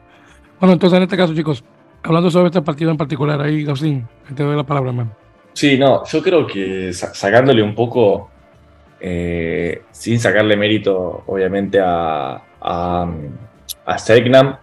[0.61, 1.63] Bueno, entonces en este caso, chicos,
[2.03, 5.11] hablando sobre este partido en particular, ahí, Gausín, te doy la palabra, hermano.
[5.53, 8.29] Sí, no, yo creo que sacándole un poco,
[8.99, 13.11] eh, sin sacarle mérito, obviamente, a, a,
[13.85, 14.57] a Segnam,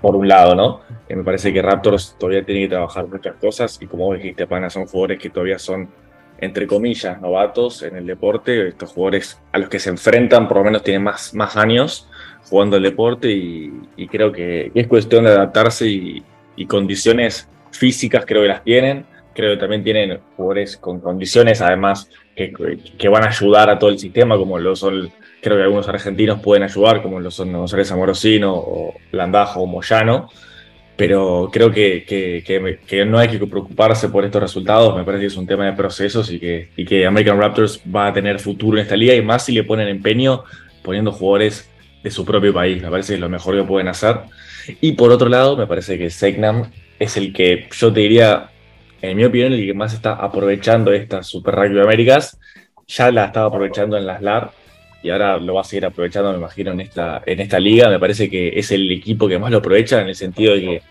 [0.00, 0.80] por un lado, ¿no?
[1.08, 4.86] me parece que Raptors todavía tiene que trabajar muchas cosas y como dijiste, Pana, son
[4.86, 5.88] jugadores que todavía son,
[6.38, 8.68] entre comillas, novatos en el deporte.
[8.68, 12.08] Estos jugadores a los que se enfrentan por lo menos tienen más, más años
[12.52, 13.72] jugando el deporte y,
[14.08, 16.22] creo que es cuestión de adaptarse y,
[16.68, 19.06] condiciones físicas creo que las tienen.
[19.34, 22.52] Creo que también tienen jugadores con condiciones además que,
[22.98, 25.10] que van a ayudar a todo el sistema, como lo son
[25.40, 30.28] creo que algunos argentinos pueden ayudar, como lo son González Amorosino o Landajo o Moyano,
[30.94, 35.36] pero creo que, que, no hay que preocuparse por estos resultados, me parece que es
[35.36, 38.94] un tema de procesos y que, que American Raptors va a tener futuro en esta
[38.94, 40.44] liga y más si le ponen empeño
[40.84, 41.71] poniendo jugadores
[42.02, 42.82] de su propio país.
[42.82, 44.16] Me parece que es lo mejor que pueden hacer.
[44.80, 48.50] Y por otro lado, me parece que Segnam es el que yo te diría,
[49.00, 52.38] en mi opinión, el que más está aprovechando esta Super Rugby Américas.
[52.88, 54.50] Ya la estaba aprovechando en las LAR
[55.02, 57.88] y ahora lo va a seguir aprovechando, me imagino, en esta, en esta liga.
[57.88, 60.82] Me parece que es el equipo que más lo aprovecha en el sentido de que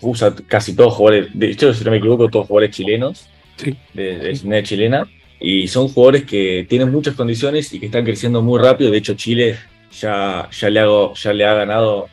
[0.00, 3.76] usa casi todos jugadores, de hecho, si no me equivoco, todos jugadores chilenos, Sí.
[3.94, 8.42] de, de nacionalidad chilena, y son jugadores que tienen muchas condiciones y que están creciendo
[8.42, 8.90] muy rápido.
[8.90, 9.56] De hecho, Chile
[10.00, 12.08] ya, ya, le, ha ganado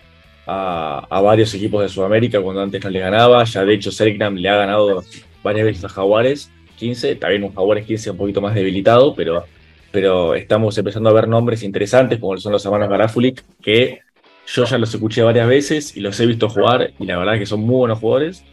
[0.48, 3.44] a, varios equipos de Sudamérica cuando antes no le ganaba.
[3.44, 5.04] Ya, de hecho, Selknam le ha ganado
[5.44, 9.46] varias veces a Jaguares 15, también un Jaguares 15 un poquito más debilitado, pero,
[9.92, 14.00] pero estamos empezando a ver nombres interesantes como son los hermanos Garafulik, que
[14.48, 17.42] yo ya los escuché varias veces y los he visto jugar y la verdad es
[17.42, 18.44] que son muy buenos jugadores.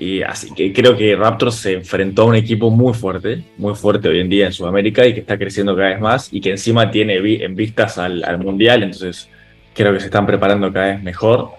[0.00, 4.08] Y así que creo que Raptors se enfrentó a un equipo muy fuerte, muy fuerte
[4.08, 6.88] hoy en día en Sudamérica y que está creciendo cada vez más y que encima
[6.92, 9.28] tiene en vistas al, al Mundial, entonces
[9.74, 11.50] creo que se están preparando cada vez mejor.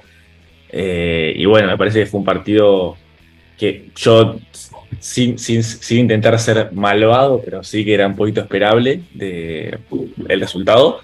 [0.71, 2.95] Eh, y bueno, me parece que fue un partido
[3.57, 4.39] que yo,
[4.99, 9.79] sin, sin, sin intentar ser malvado, pero sí que era un poquito esperable de,
[10.29, 11.01] el resultado,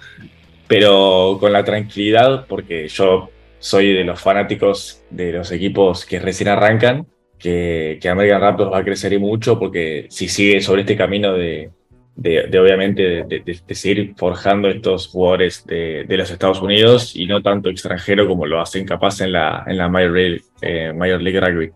[0.66, 6.48] pero con la tranquilidad, porque yo soy de los fanáticos de los equipos que recién
[6.48, 7.06] arrancan,
[7.38, 11.32] que, que American Raptors va a crecer y mucho, porque si sigue sobre este camino
[11.34, 11.70] de,
[12.16, 17.14] de, de obviamente de, de- de seguir forjando estos jugadores de, de los Estados Unidos
[17.14, 20.92] y no tanto extranjero como lo hacen capaz en la, en la Major, League, eh,
[20.94, 21.72] Major League Rugby.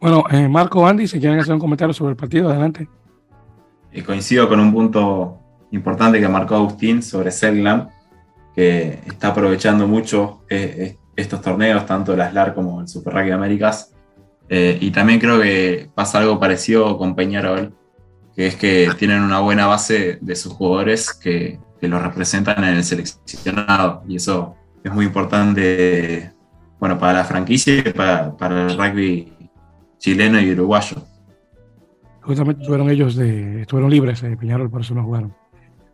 [0.00, 2.88] Bueno, eh, Marco, Andy, si quieren hacer un comentario sobre el partido, adelante.
[3.92, 5.38] Y coincido con un punto
[5.72, 7.88] importante que marcó Agustín sobre Selglam,
[8.54, 13.30] que está aprovechando mucho eh, eh, estos torneos, tanto las LAR como el Super Rugby
[13.30, 13.94] Américas.
[14.48, 17.74] Eh, y también creo que pasa algo parecido con Peñarol,
[18.34, 22.76] que es que tienen una buena base de sus jugadores que, que los representan en
[22.76, 24.02] el seleccionado.
[24.06, 24.54] Y eso
[24.84, 26.32] es muy importante
[26.78, 29.32] bueno, para la franquicia y para, para el rugby
[29.98, 30.96] chileno y uruguayo.
[32.22, 35.34] Justamente estuvieron ellos de, estuvieron libres, eh, Peñarol, por eso no jugaron.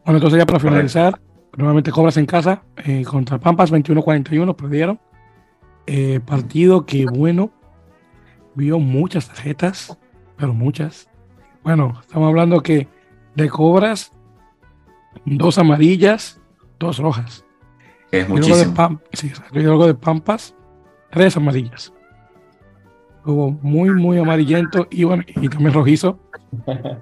[0.05, 1.21] Bueno, entonces ya para finalizar,
[1.57, 4.99] nuevamente Cobras en casa eh, contra Pampas, 21-41, perdieron.
[5.87, 7.51] Eh, partido que, bueno,
[8.55, 9.97] vio muchas tarjetas,
[10.37, 11.09] pero muchas.
[11.63, 12.89] Bueno, estamos hablando que
[13.35, 14.13] de Cobras,
[15.25, 16.41] dos amarillas,
[16.79, 17.45] dos rojas.
[18.11, 19.01] Que es Y luego de, muchísimo.
[19.13, 20.55] Sí, y luego de Pampas,
[21.11, 21.93] tres amarillas.
[23.25, 26.19] Hubo muy, muy amarillento y bueno, y también rojizo.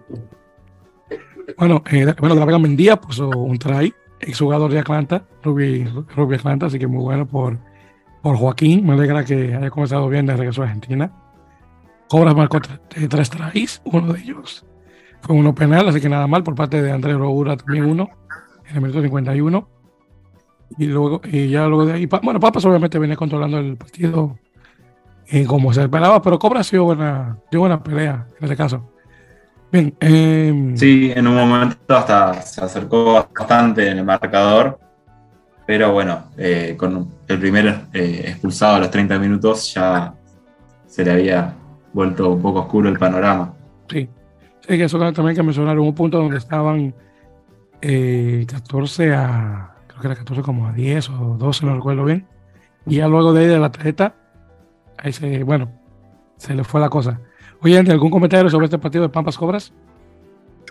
[1.56, 5.84] Bueno, eh, bueno, de la Vega Mendía puso un try, exjugador de Atlanta, Ruby,
[6.14, 7.58] Ruby Atlanta, así que muy bueno por,
[8.22, 8.86] por Joaquín.
[8.86, 11.12] Me alegra que haya comenzado bien de regreso a Argentina.
[12.10, 14.66] Cobras marcó tre- tres tries, uno de ellos
[15.22, 18.10] fue uno penal, así que nada mal por parte de Andrés Roura también uno,
[18.68, 19.68] en el minuto 51.
[20.78, 24.38] Y luego, y ya luego de ahí, bueno, Papas obviamente venía controlando el partido
[25.28, 28.92] eh, como se esperaba, pero Cobra dio buena, dio buena pelea en este caso.
[29.70, 34.80] Bien, eh, Sí, en un momento hasta se acercó bastante en el marcador,
[35.66, 40.12] pero bueno, eh, con el primer eh, expulsado a los 30 minutos ya
[40.88, 41.54] se le había
[41.92, 43.54] vuelto un poco oscuro el panorama.
[43.88, 44.08] Sí,
[44.60, 45.78] sí, que eso también hay que mencionar.
[45.78, 46.94] Hubo un punto donde estaban
[47.82, 52.26] eh, 14 a, creo que era 14 como a 10 o 12, no recuerdo bien.
[52.86, 54.14] Y ya luego de ahí de la tarjeta,
[54.98, 55.70] ahí se, bueno,
[56.36, 57.20] se le fue la cosa.
[57.62, 59.72] Oye, Andy, ¿algún comentario sobre este partido de Pampas Cobras?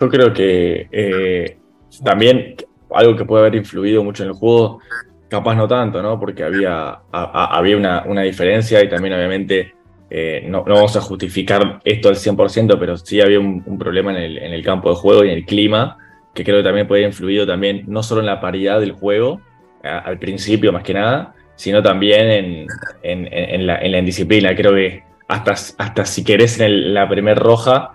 [0.00, 1.58] Yo creo que eh,
[2.04, 2.56] también
[2.92, 4.80] algo que puede haber influido mucho en el juego,
[5.28, 6.18] capaz no tanto, ¿no?
[6.18, 9.74] Porque había, a- a- había una, una diferencia y también obviamente
[10.10, 14.52] eh, no, no vamos a justificar esto al 100%, pero sí había un, problema en
[14.52, 15.98] el, campo de juego y en el clima,
[16.34, 19.40] que creo que también puede haber influido también no solo en la paridad del juego,
[19.82, 22.66] al principio más que nada, sino también
[23.02, 24.54] en, la, la indisciplina.
[24.54, 27.92] Creo que hasta, si querés en el- la primer roja,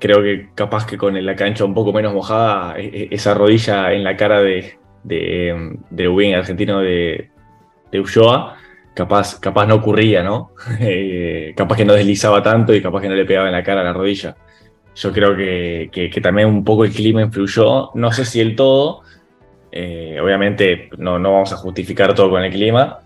[0.00, 3.92] creo que capaz que con la cancha un poco menos mojada, e- e- esa rodilla
[3.92, 7.30] en la cara de, de, de wing argentino de,
[7.92, 8.56] de Ulloa,
[8.94, 10.52] capaz, capaz no ocurría, ¿no?
[10.80, 13.80] Eh, capaz que no deslizaba tanto y capaz que no le pegaba en la cara
[13.80, 14.36] a la rodilla.
[14.94, 19.02] Yo creo que, que- también un poco el clima influyó, no sé si el todo,
[19.70, 23.00] eh, obviamente no, no vamos a justificar todo con el clima,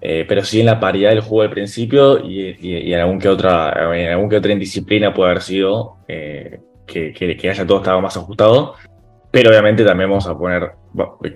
[0.00, 2.56] eh, pero sí en la paridad del juego al principio y,
[2.92, 7.78] en, algún que otra, en algún otra indisciplina puede haber sido que- que haya todo
[7.78, 8.74] estado más ajustado.
[9.36, 10.72] Pero obviamente también vamos a poner,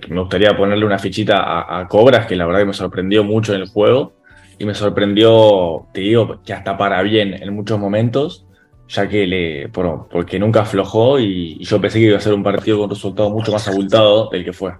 [0.09, 3.61] me gustaría ponerle una fichita a, Cobras, que la verdad que me sorprendió mucho en
[3.61, 4.13] el juego.
[4.57, 8.47] Y me sorprendió, te digo, que hasta para bien en muchos momentos,
[8.87, 12.41] ya que le, por- porque nunca aflojó y, yo pensé que iba a ser un
[12.41, 14.73] partido con un resultado mucho más abultado del que fue.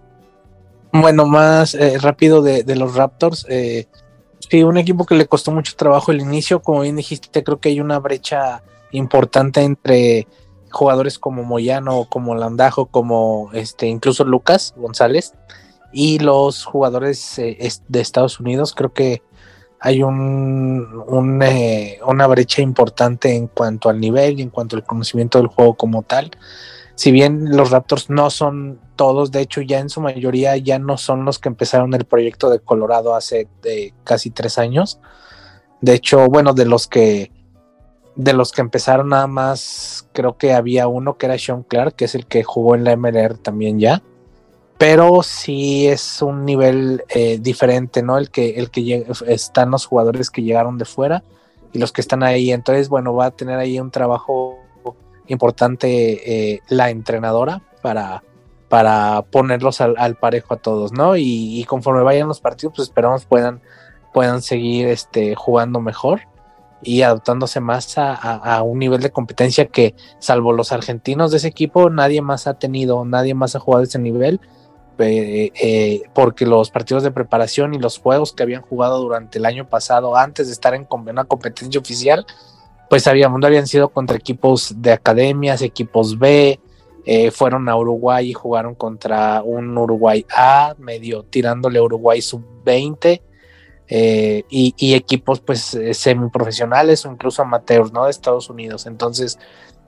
[0.91, 3.45] Bueno, más eh, rápido de, de, los Raptors.
[3.49, 3.86] Eh,
[4.39, 6.63] sí, un equipo que le costó mucho trabajo el inicio.
[6.63, 10.25] Como bien dijiste, creo que hay una brecha importante entre
[10.71, 15.34] jugadores como Moyano, como Landajo, como este, incluso Lucas González
[15.91, 17.57] y los jugadores eh,
[17.88, 18.73] de Estados Unidos.
[18.75, 19.21] Creo que
[19.79, 25.39] hay un, eh, una brecha importante en cuanto al nivel y en cuanto al conocimiento
[25.39, 26.31] del juego como tal.
[26.95, 30.97] Si bien los Raptors no son todos, de hecho ya en su mayoría ya no
[30.97, 33.47] son los que empezaron el proyecto de Colorado hace
[34.03, 34.99] casi tres años.
[35.81, 37.31] De hecho, bueno, de los que
[38.15, 42.06] de los que empezaron nada más, creo que había uno que era Sean Clark, que
[42.06, 44.02] es el que jugó en la MLR también ya.
[44.78, 48.17] Pero sí es un nivel eh, diferente, ¿no?
[48.17, 51.24] El que, el que están los jugadores que llegaron de fuera
[51.71, 52.52] y los que están ahí.
[52.52, 54.58] Entonces, bueno, va a tener ahí un trabajo
[55.28, 58.24] importante eh, la entrenadora para,
[58.69, 61.15] para ponerlos al, parejo a todos, ¿no?
[61.15, 63.62] Y, conforme vayan los partidos, pues esperamos puedan,
[64.13, 66.21] puedan seguir este, jugando mejor
[66.84, 71.89] y adaptándose más a, un nivel de competencia que, salvo los argentinos de ese equipo,
[71.89, 74.39] nadie más ha tenido, nadie más ha jugado ese nivel,
[75.00, 79.67] eh, porque los partidos de preparación y los juegos que habían jugado durante el año
[79.67, 82.26] pasado, antes de estar en una competencia oficial,
[82.89, 86.60] pues habían, habían sido contra equipos de academias, equipos B,
[87.06, 93.22] eh, fueron a Uruguay y jugaron contra un Uruguay A, medio tirándole a Uruguay sub-20
[93.93, 98.06] eh, y, equipos pues eh, semiprofesionales o incluso amateurs, ¿no?
[98.06, 98.86] De Estados Unidos.
[98.86, 99.38] Entonces,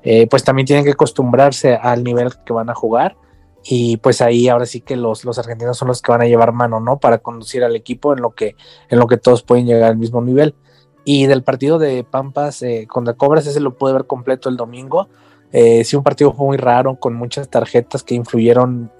[0.01, 3.15] eh, pues también tienen que acostumbrarse al nivel que van a jugar
[3.63, 6.51] y pues ahí ahora sí que los, los argentinos son los que van a llevar
[6.51, 6.99] mano, ¿no?
[6.99, 8.57] Para conducir al equipo en lo que,
[8.89, 10.53] en lo que todos pueden llegar al mismo nivel.
[11.05, 15.07] Y del partido de Pampas contra Cobras, ese lo pude ver completo el domingo.
[15.51, 18.91] sí, un partido muy raro, con muchas tarjetas que influyeron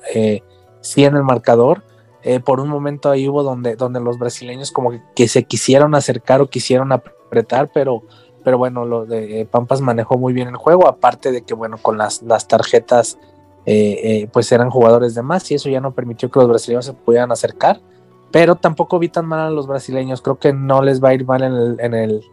[0.79, 1.83] sí en el marcador,
[2.23, 6.39] eh, por un momento ahí hubo donde, donde los brasileños como que, se quisieron acercar
[6.39, 8.03] o quisieron apretar, pero,
[8.45, 11.77] pero bueno, lo de eh, Pampas manejó muy bien el juego, aparte de que bueno,
[11.77, 13.17] con las, las tarjetas
[13.65, 16.93] eh, pues eran jugadores de más y eso ya no permitió que los brasileños se
[16.93, 17.81] pudieran acercar,
[18.31, 21.25] pero tampoco vi tan mal a los brasileños, creo que no les va a ir
[21.25, 22.23] mal en el, en el,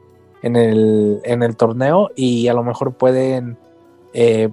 [0.43, 3.59] en el, en el torneo y a lo mejor pueden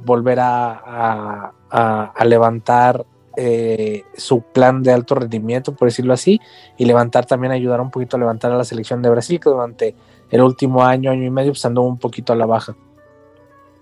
[0.04, 3.06] volver a, a, a levantar
[3.40, 6.42] eh, su plan de alto rendimiento, por decirlo así,
[6.76, 9.96] y levantar también, ayudar un poquito a levantar a la selección de Brasil, que durante
[10.32, 12.76] el último año, año y medio, pues andó un poquito a la baja.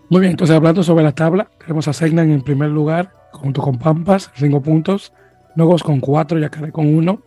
[0.09, 3.79] Muy bien, entonces hablando sobre la tabla, tenemos a Segnan en primer lugar, junto con
[3.79, 5.13] Pampas, cinco puntos,
[5.55, 7.21] Nogos con cuatro, Yacaré con uno,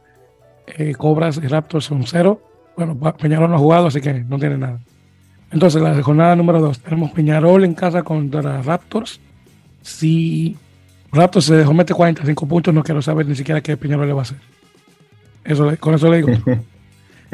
[0.67, 2.43] eh, Cobras y Raptors son cero.
[2.77, 4.81] Bueno, Peñarol no ha jugado, así que no tiene nada.
[5.51, 9.19] Entonces, la jornada número dos, tenemos Peñarol en casa contra Raptors.
[9.81, 10.59] Si
[11.13, 14.21] Raptors se dejó meter 45 puntos, no quiero saber ni siquiera qué Peñarol le va
[14.21, 14.39] a hacer.
[15.45, 16.29] Eso, con eso le digo.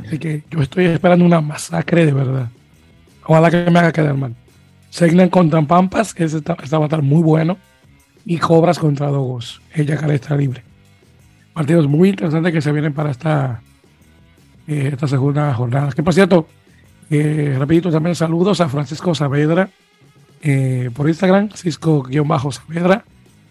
[0.04, 2.48] Así que yo estoy esperando una masacre de verdad.
[3.24, 4.34] Ojalá que me haga quedar mal.
[4.90, 7.56] Segnan contra Pampas, que ese está, va a estar muy bueno.
[8.24, 9.60] Y Cobras contra Dogos.
[9.74, 10.62] Ella que está libre.
[11.52, 13.60] Partidos muy interesantes que se vienen para esta,
[14.66, 15.92] eh, esta segunda jornada.
[15.92, 16.46] Que por cierto,
[17.10, 19.68] eh, rapidito también saludos a Francisco Saavedra
[20.42, 23.04] eh, por Instagram, Cisco-Saavedra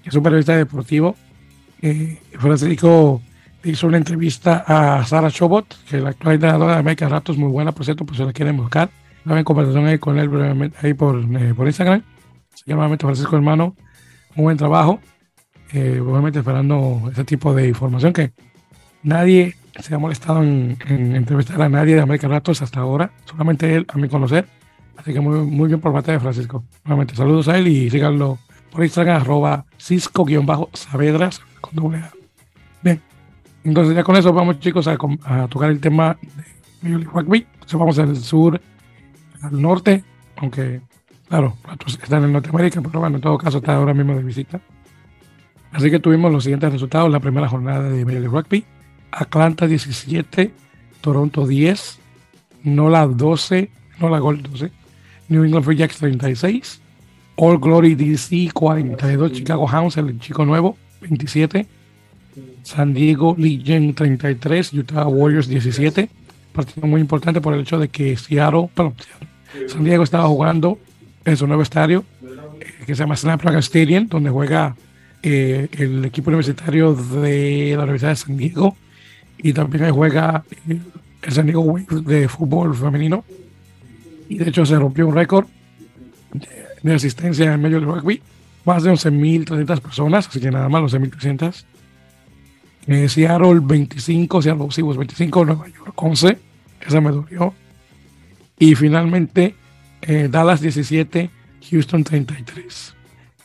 [0.10, 1.16] es un periodista deportivo.
[1.82, 3.22] Eh, Francisco
[3.64, 7.50] hizo una entrevista a Sara Chobot, que es la actual entrenadora de América Ratos, muy
[7.50, 8.90] buena, por cierto, pues se la quieren buscar.
[9.18, 12.04] Estaba en conversación ahí con él brevemente, ahí por, eh, por Instagram.
[12.54, 13.76] Se llama Francisco Hermano,
[14.36, 15.00] muy buen trabajo.
[15.72, 18.32] Eh, obviamente esperando ese tipo de información que
[19.02, 23.86] nadie se ha molestado en, entrevistar a nadie de América Ratos hasta ahora, solamente él
[23.90, 24.48] a mí conocer.
[24.98, 26.64] Así que muy, muy bien por parte de Francisco.
[26.86, 28.38] Nuevamente, saludos a él y síganlo
[28.74, 32.12] por Instagram, arroba cisco-saavedras con doble A.
[32.82, 33.00] Bien,
[33.64, 34.98] entonces ya con eso vamos chicos a,
[35.48, 36.18] tocar el tema
[36.82, 37.46] de Rugby.
[37.54, 38.60] Entonces vamos al sur,
[39.44, 40.04] al norte,
[40.38, 40.82] aunque
[41.30, 41.56] claro,
[41.88, 44.60] están en Norteamérica, pero bueno, en todo caso está ahora mismo de visita.
[45.72, 48.66] Así que tuvimos los siguientes resultados la primera jornada de Major Rugby.
[49.12, 50.52] Atlanta 17,
[51.02, 52.00] Toronto 10,
[52.64, 53.70] Nola 12,
[54.00, 54.72] Nola Gold 12,
[55.30, 56.82] New England Free Jacks 36,
[57.36, 61.66] All Glory DC 42, Chicago Hounds, el chico nuevo, 27.
[62.64, 66.10] San Diego Legion 33, Utah Warriors 17.
[66.54, 68.96] Partido muy importante por el hecho de que Seattle, perdón,
[69.68, 70.80] San Diego estaba jugando
[71.26, 74.76] en su nuevo estadio eh, que se llama Snapdragon Stadium, donde juega
[75.22, 78.76] eh, el equipo universitario de la Universidad de San Diego
[79.38, 80.80] y también juega eh,
[81.22, 83.24] el San Diego Wave de fútbol femenino.
[84.30, 85.48] Y de hecho se rompió un récord
[86.84, 88.22] de asistencia en medio del rugby,
[88.66, 91.66] más de 11.300 personas, así que nada más 11.300.
[92.86, 96.38] Eh, Seattle 25, Seattle sí, 25, Nueva York 11,
[96.86, 97.54] esa me dolió.
[98.60, 99.56] Y finalmente
[100.02, 101.30] eh, Dallas 17,
[101.72, 102.96] Houston 33.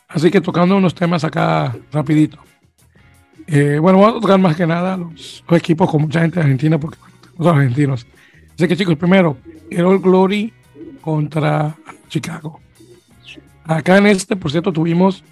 [0.08, 2.38] Así que tocando unos temas acá rapidito.
[3.46, 6.78] Eh, bueno, vamos a tocar más que nada los, equipos con mucha gente de Argentina
[6.78, 6.98] porque
[7.38, 8.06] los argentinos.
[8.54, 9.38] Así que chicos, primero,
[9.70, 10.52] el All Glory
[11.00, 11.76] contra
[12.08, 12.60] Chicago.
[13.68, 15.22] Acá en este, por cierto, tuvimos,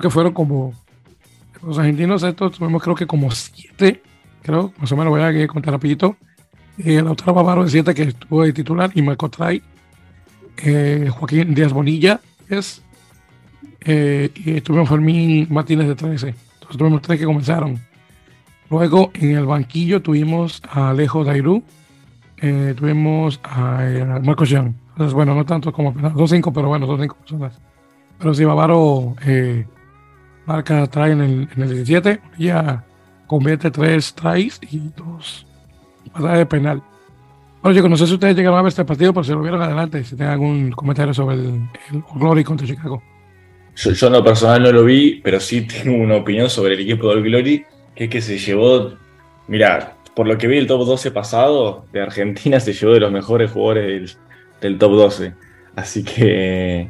[0.00, 0.74] que fueron como,
[1.62, 4.02] los argentinos estos tuvimos creo que como siete,
[4.42, 6.16] creo, más o menos voy a contar rapidito.
[6.78, 9.62] Eh, Lautaro Bavaro de siete que estuvo de titular y Marco Tray.
[10.64, 12.82] Eh, Joaquín Díaz Bonilla es.
[13.84, 16.28] Eh, y tuvimos Fermín Martínez de 13.
[16.54, 17.78] Entonces tuvimos tres que comenzaron.
[18.68, 21.62] Luego en el banquillo tuvimos a Alejo Dairú,
[22.38, 24.72] eh, tuvimos a, a Marcos Young.
[24.98, 27.56] Entonces, bueno, no tanto como son cinco, pero bueno, son cinco personas.
[28.18, 29.64] Pero sí, Bavaro eh,
[30.44, 32.84] marca trae en el, en el 17, ya
[33.28, 35.46] convierte tres tries y dos
[36.12, 36.82] patadas de penal.
[37.62, 39.62] Bueno, yo no sé si ustedes llegaron a ver este partido, pero si lo vieron
[39.62, 43.00] adelante, si tienen algún comentario sobre el, el Glory contra Chicago.
[43.76, 46.80] Yo, yo en lo personal no lo vi, pero sí tengo una opinión sobre el
[46.80, 48.94] equipo del Glory, que es que se llevó,
[49.46, 53.12] mira, por lo que vi el top 12 pasado de Argentina, se llevó de los
[53.12, 54.27] mejores jugadores del,
[54.60, 55.32] del top 12.
[55.76, 56.88] Así que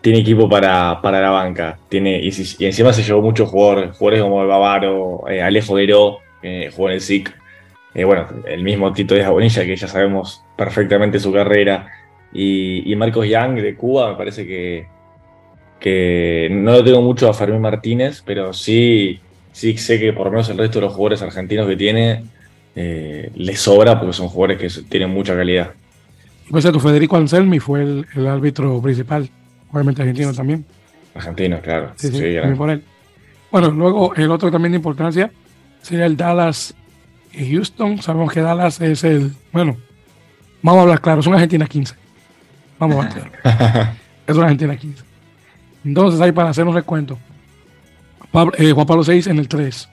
[0.00, 1.78] tiene equipo para, para la banca.
[1.88, 2.28] Tiene, y,
[2.64, 6.94] encima se llevó muchos jugadores, jugadores como el Bavaro, eh, Alejo Gueró, que jugó en
[6.94, 7.34] el SIC.
[7.94, 11.88] Eh, bueno, el mismo Tito Díaz Bonilla, que ya sabemos perfectamente su carrera.
[12.32, 14.86] Y, Marcos Young de Cuba, me parece que,
[15.80, 19.20] que no lo tengo mucho a Fermín Martínez, pero sí,
[19.52, 22.24] sí sé que por lo menos el resto de los jugadores argentinos que tiene
[22.76, 25.72] eh, le sobra porque son jugadores que tienen mucha calidad.
[26.50, 29.28] Por cierto, Federico Anselmi fue el, el árbitro principal,
[29.72, 30.64] obviamente argentino también.
[31.14, 31.92] Argentinos, claro.
[31.96, 32.82] Sí, sí, Sí, por él.
[33.50, 35.30] Bueno, luego el otro también de importancia
[35.82, 36.74] sería el Dallas
[37.32, 38.00] y Houston.
[38.02, 39.76] Sabemos que Dallas es el, bueno,
[40.62, 41.94] vamos a hablar claro, es una Argentina 15.
[42.78, 43.90] Vamos a hablar claro.
[44.26, 45.02] es una Argentina 15.
[45.84, 47.18] Entonces, ahí para hacer un recuento,
[48.32, 49.88] Pablo- eh, Juan Pablo 6 en el 3,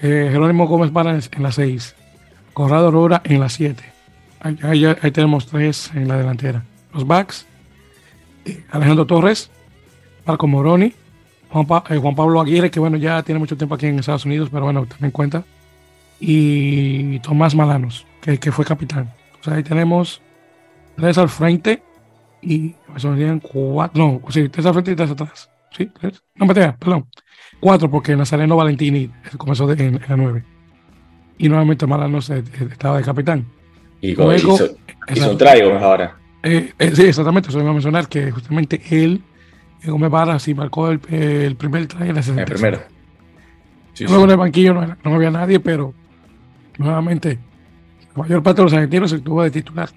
[0.00, 1.94] eh, Jerónimo Gómez Vara en en la 6,
[2.52, 3.82] Corrado Aurora en la 7.
[4.42, 6.64] Ahí, tenemos tres en la delantera.
[6.92, 7.46] Los backs,
[8.44, 9.50] eh, Alejandro Torres,
[10.26, 10.94] Marco Moroni, eh,
[11.50, 14.84] Juan Pablo Aguirre, que bueno, ya tiene mucho tiempo aquí en Estados Unidos, pero bueno,
[14.86, 15.44] también cuenta.
[16.18, 19.10] Y Tomás Malanos, que, que fue capitán.
[19.46, 20.20] Ahí tenemos
[20.96, 21.82] tres al frente
[22.40, 25.50] y serían cuatro, no, sí, tres al frente y tres atrás.
[25.76, 26.22] Sí, tres.
[26.34, 27.06] No, mentira, perdón.
[27.60, 30.44] Cuatro, porque Nazareno Valentini comenzó de- en, en la nueve.
[31.38, 33.46] Y nuevamente Malanos eh, estaba de capitán.
[34.02, 34.76] Y como Luego- hizo,
[35.14, 36.16] hizo un traigo ahora.
[36.42, 39.22] Eh, eh, sí, exactamente, eso iba a mencionar que justamente él,
[39.84, 42.60] Gómez Vara, sí marcó el, el primer try en la El 66.
[42.60, 42.82] primero.
[43.94, 44.24] Sí, Luego sí.
[44.24, 45.94] en el banquillo no, no había nadie, pero
[46.78, 47.38] nuevamente
[48.16, 49.88] la mayor parte de los argentinos se tuvo de titular.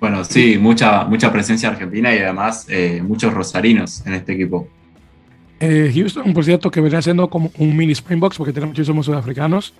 [0.00, 4.68] Bueno, sí, mucha, mucha presencia argentina y además eh, muchos rosarinos en este equipo.
[5.60, 9.72] Eh, Houston, por cierto, que venía siendo como un mini Springboks porque tiene muchísimos sudafricanos.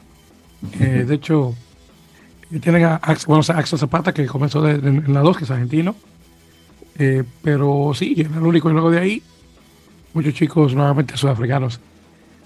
[0.81, 1.55] Eh, de hecho,
[2.61, 5.95] tienen a Axel, bueno, Axel Zapata que comenzó de- en la 2, que es argentino.
[6.99, 8.71] Eh, pero sí, era el único.
[8.71, 9.23] Y luego de ahí,
[10.13, 11.81] muchos chicos nuevamente sudafricanos.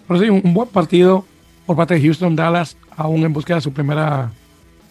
[0.06, 1.24] Pero sí, un, buen partido
[1.66, 4.30] por parte de Houston Dallas, aún en búsqueda de su primera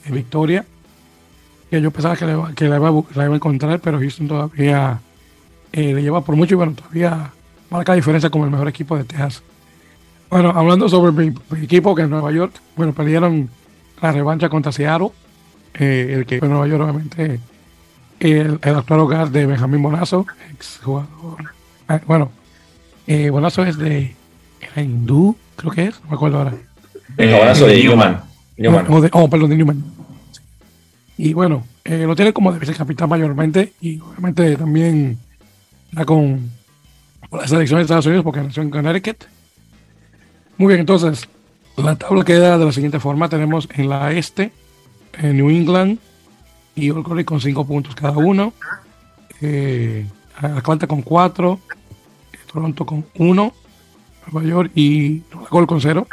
[0.05, 0.65] eh, victoria.
[1.71, 4.99] Que yo pensaba que, le, la, iba, la iba a encontrar, pero Houston todavía
[5.73, 7.31] eh, le lleva por mucho y bueno, todavía
[7.69, 9.43] marca diferencia como el mejor equipo de Texas.
[10.29, 13.49] Bueno, hablando sobre mi, mi equipo que es Nueva York, bueno, perdieron
[14.01, 15.09] la revancha contra Seattle,
[15.73, 17.39] eh, el que fue Nueva York, obviamente,
[18.19, 21.51] el, el actual hogar de Benjamín Bonazo, ex jugador.
[21.87, 22.31] Ah, bueno,
[23.05, 24.15] eh, Bonazo es de
[24.59, 26.53] era hindú, creo que es, no me acuerdo ahora.
[27.17, 28.21] Eh, jabonazo de Newman.
[28.57, 28.85] Newman.
[28.85, 28.85] Newman.
[28.89, 29.83] No, de- oh, perdón, de Newman.
[31.17, 35.17] Y bueno, eh, lo tiene como de vicecapitán mayormente y obviamente también
[35.89, 36.51] está con,
[37.29, 39.23] con la selección de Estados Unidos porque nació en Connecticut.
[40.57, 41.27] Muy bien, entonces,
[41.77, 43.29] la tabla queda de la siguiente forma.
[43.29, 44.51] Tenemos en la este
[45.13, 45.99] eh, New England
[46.75, 48.53] y Old Glory con cinco puntos cada uno.
[49.41, 50.05] Eh,
[50.37, 51.59] Atlanta con cuatro.
[52.33, 53.53] eh, Toronto con uno.
[54.31, 55.21] Nueva York y
[55.51, 56.07] York con cero.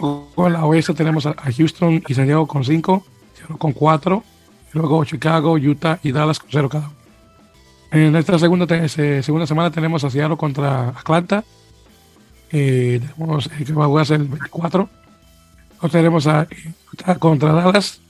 [0.00, 3.04] Luego en la oeste tenemos a, Houston y San Diego con 5,
[3.34, 4.24] Seattle con 4,
[4.72, 6.96] luego Chicago, Utah y Dallas con 0 cada uno.
[7.92, 11.44] En esta segunda, se- segunda semana tenemos a Seattle contra Atlanta,
[12.52, 14.88] eh, tenemos eh, que va a jugarse el 24.
[15.72, 16.46] Luego tenemos a
[17.18, 18.00] contra Dallas,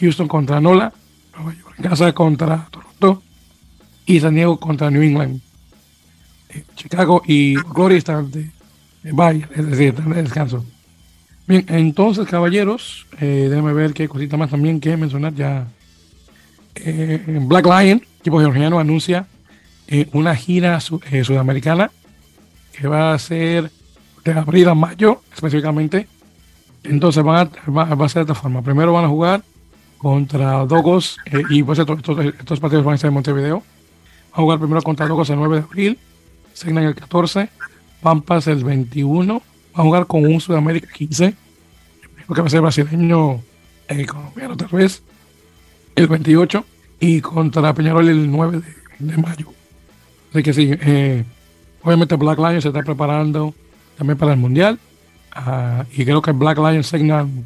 [0.00, 0.92] Houston contra Nola,
[1.36, 3.22] Nueva York casa contra Toronto
[4.06, 5.40] y San Diego contra New England.
[6.50, 8.50] Eh, Chicago y Glory están de
[9.12, 10.64] vaya, es decir, de descanso.
[11.46, 15.66] Bien, entonces, caballeros, eh, déjenme ver qué cosita más también que mencionar ya.
[16.76, 19.26] Eh, Black Lion, equipo georgiano, anuncia
[20.12, 21.90] una gira sudamericana
[22.72, 23.72] que va a ser
[24.24, 26.06] de abril a mayo, específicamente.
[26.82, 28.62] Entonces van a, va, a ser de esta forma.
[28.62, 29.42] Primero van a jugar
[29.98, 31.18] contra Dogos,
[31.50, 33.58] y pues estos, estos, partidos van a ser en Montevideo.
[33.58, 35.98] Van a jugar primero contra Dogos el 9 de abril,
[36.52, 37.48] Segnan el 14,
[38.02, 39.42] Pampas el 21, va
[39.74, 41.34] a jugar con un Sudamérica 15,
[42.28, 43.40] lo que va a ser brasileño
[43.88, 45.02] eh, colombiano tal vez,
[45.94, 46.64] el 28,
[47.00, 48.62] y contra Peñarol el 9
[48.98, 49.52] de, mayo.
[50.30, 51.24] Así que sí, eh,
[51.82, 53.54] obviamente Black Lion se está preparando
[54.00, 54.78] también para el Mundial,
[55.36, 57.44] uh, y creo que Black Lion Segnan,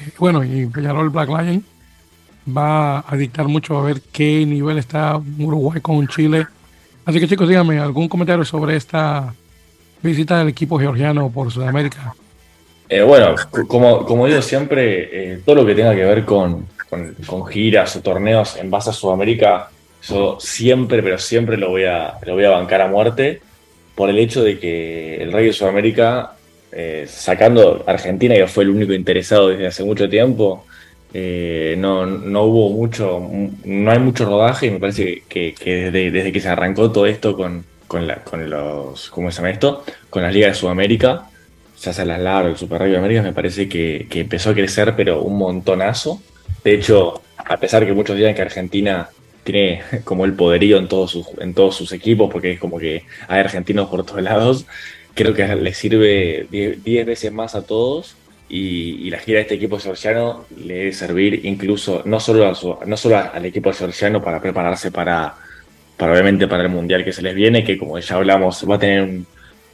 [0.00, 1.62] eh, bueno, y Peñarol Black Lion
[2.56, 6.46] va a dictar mucho a ver qué nivel está Uruguay con Chile.
[7.04, 9.34] Así que chicos, díganme algún comentario sobre esta
[10.00, 12.14] visita del equipo georgiano por Sudamérica?
[12.88, 13.34] Eh, bueno,
[13.68, 16.66] como, como digo siempre, eh, todo lo que tenga que ver con,
[17.26, 19.68] con, giras o torneos en base a Sudamérica,
[20.08, 23.42] yo siempre, pero siempre lo voy a, lo voy a bancar a muerte
[23.94, 26.34] por el hecho de que el Rey de Sudamérica,
[26.72, 30.66] eh, sacando Argentina, que fue el único interesado desde hace mucho tiempo,
[31.76, 33.22] no, no, hubo mucho,
[33.64, 37.36] no hay mucho rodaje y me parece que, desde, desde, que se arrancó todo esto
[37.36, 39.84] con, con, la, con los, ¿cómo se llama esto?
[40.10, 41.28] Con las ligas de Sudamérica,
[41.80, 44.54] ya sea las LAR el Super Rugby de América, me parece que, que, empezó a
[44.54, 46.20] crecer, pero un montonazo.
[46.64, 49.08] De hecho, a pesar que muchos digan que Argentina
[49.44, 53.04] tiene como el poderío en todos sus, en todos sus equipos, porque es como que
[53.28, 54.66] hay argentinos por todos lados,
[55.14, 58.16] creo que les sirve 10 veces más a todos.
[58.46, 62.52] Y, la gira de este equipo georgiano le debe servir incluso no solo,
[62.86, 65.34] no solo al equipo georgiano para prepararse para,
[65.96, 68.78] para obviamente para el mundial que se les viene, que como ya hablamos, va a
[68.78, 69.26] tener un,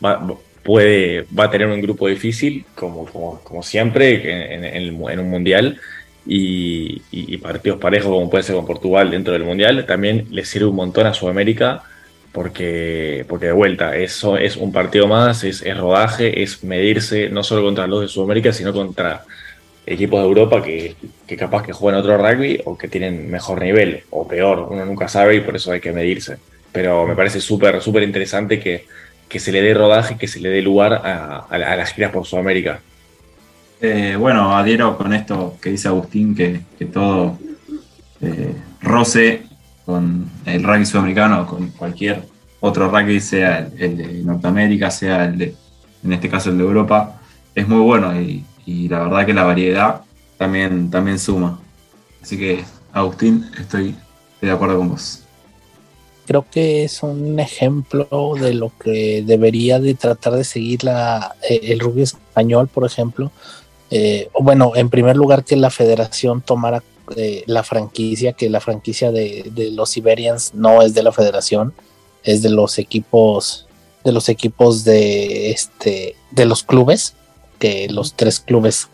[0.02, 0.24] va,
[0.62, 3.06] puede, va a tener un grupo difícil, como,
[3.42, 5.80] como, siempre, en, en, un mundial,
[6.26, 10.76] y, partidos parejos, como puede ser con Portugal dentro del mundial, también les sirve un
[10.76, 11.82] montón a Sudamérica.
[12.32, 17.42] Porque, porque de vuelta, eso es un partido más, es, es rodaje, es medirse no
[17.42, 19.24] solo contra los de Sudamérica, sino contra
[19.86, 20.94] equipos de Europa que,
[21.36, 25.36] capaz que juegan otro rugby o que tienen mejor nivel o peor, uno nunca sabe
[25.36, 26.36] y por eso hay que medirse.
[26.72, 28.86] Pero me parece súper, súper interesante que,
[29.38, 32.80] se le dé rodaje, que se le dé lugar a, las giras por Sudamérica.
[33.80, 36.62] Eh, bueno, adhiero con esto que dice Agustín, que,
[36.92, 37.38] todo
[38.20, 39.42] eh, roce
[39.86, 42.22] con el rugby sudamericano, con cualquier
[42.60, 45.54] otro rugby, sea el, de Norteamérica, sea el de,
[46.04, 47.20] en este caso el de Europa,
[47.54, 50.02] es muy bueno y y la verdad que la variedad
[50.38, 51.60] también, también suma.
[52.22, 53.96] Así que, Agustín, estoy,
[54.40, 55.24] de acuerdo con vos.
[56.26, 61.60] Creo que es un ejemplo de lo que debería de tratar de seguir la, eh,
[61.64, 63.32] el rugby español, por ejemplo.
[63.90, 66.82] Eh, bueno, en primer lugar que la federación tomara
[67.16, 71.74] eh, la franquicia, que la franquicia de, los Iberians no es de la federación,
[72.22, 73.66] es de los equipos,
[74.04, 77.14] de los equipos de este, de los clubes
[77.58, 78.88] que los tres clubes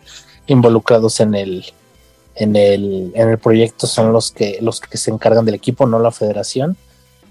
[0.46, 1.64] involucrados en el,
[2.34, 5.98] en el, en el proyecto son los que, los que se encargan del equipo, no
[5.98, 6.76] la federación.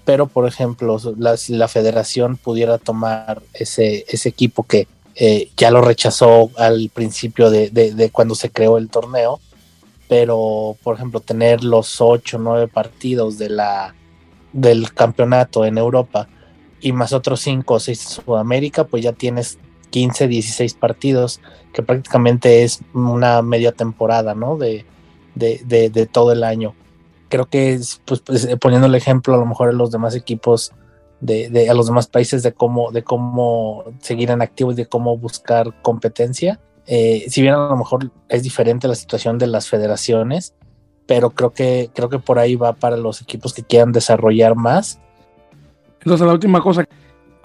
[0.04, 4.86] Pero, por ejemplo, la, si la federación pudiera tomar ese, ese equipo que
[5.18, 9.40] eh, ya lo rechazó al principio de, de, cuando se creó el torneo,
[10.08, 13.94] pero, por ejemplo, tener los ocho o nueve partidos de la,
[14.52, 16.28] del campeonato en Europa
[16.82, 19.58] y más otros cinco o seis en Sudamérica, pues ya tienes
[19.88, 21.40] 15, 16 partidos,
[21.72, 24.58] que prácticamente es una media temporada, ¿no?
[24.58, 24.84] De,
[25.34, 26.74] de, todo el año.
[27.30, 30.72] Creo que es, pues, pues, poniendo el ejemplo a lo mejor a los demás equipos,
[31.20, 35.16] de, a los demás países de cómo, de cómo seguir en activo y de cómo
[35.16, 36.60] buscar competencia.
[36.86, 40.54] Eh, si bien a lo mejor es diferente la situación de las federaciones,
[41.06, 45.00] pero creo que, creo que por ahí va para los equipos que quieran desarrollar más.
[46.00, 46.84] Entonces la última cosa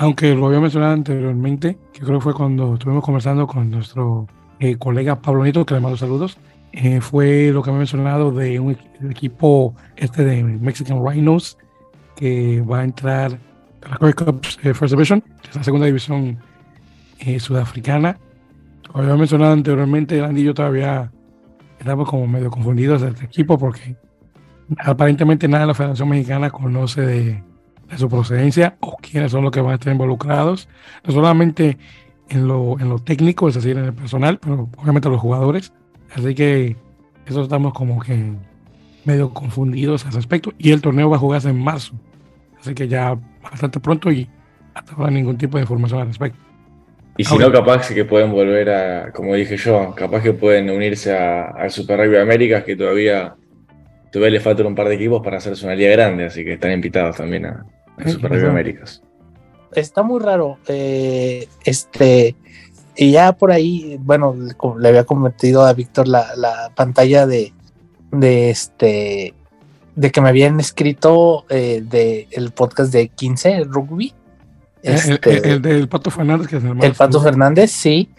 [0.02, 4.26] aunque lo había mencionado anteriormente, que creo que fue cuando estuvimos conversando con nuestro
[4.60, 6.40] eh, colega Pablo Nito, que le mando saludos,
[6.72, 8.76] eh, fue lo que había mencionado de un
[9.12, 11.60] equipo este de Mexican Rhinos,
[12.16, 13.38] que va a entrar
[13.86, 16.40] a la Curry Cup eh, First Division, que es la segunda división
[17.40, 18.18] sudafricana.
[18.88, 21.12] Como había mencionado anteriormente, Andy y yo todavía
[21.80, 23.96] estamos como medio confundidos de este equipo porque
[24.80, 27.44] aparentemente nada de la Federación Mexicana conoce de
[27.92, 30.68] de su procedencia o quiénes son los que van a estar involucrados,
[31.06, 31.78] no solamente
[32.30, 35.74] en lo, en lo técnico, es decir, en el personal, pero obviamente los jugadores.
[36.16, 36.78] Así que
[37.26, 38.34] eso estamos como que
[39.04, 40.54] medio confundidos al respecto.
[40.58, 41.94] Y el torneo va a jugarse en marzo.
[42.60, 44.30] Así que ya bastante pronto y
[44.74, 46.40] hasta ahora ningún tipo de información al respecto.
[47.18, 51.16] Y si no, capaz que pueden volver a, como dije yo, capaz que pueden unirse
[51.16, 53.36] al Super Rugby Américas, que todavía,
[54.12, 56.72] todavía le faltan un par de equipos para hacerse una liga grande, así que están
[56.72, 57.66] invitados también a,
[58.08, 59.04] Super Rugby Américas.
[59.74, 60.58] Está muy raro.
[60.68, 62.36] Eh, este,
[62.96, 64.36] y ya por ahí, bueno,
[64.80, 67.54] le había cometido a Víctor la, pantalla de,
[68.12, 69.34] de este
[69.96, 74.14] de que me habían escrito eh, de el podcast de 15 rugby.
[74.84, 78.10] Este, el, del Pato Fernández, que es el, el Pato Fernández, sí.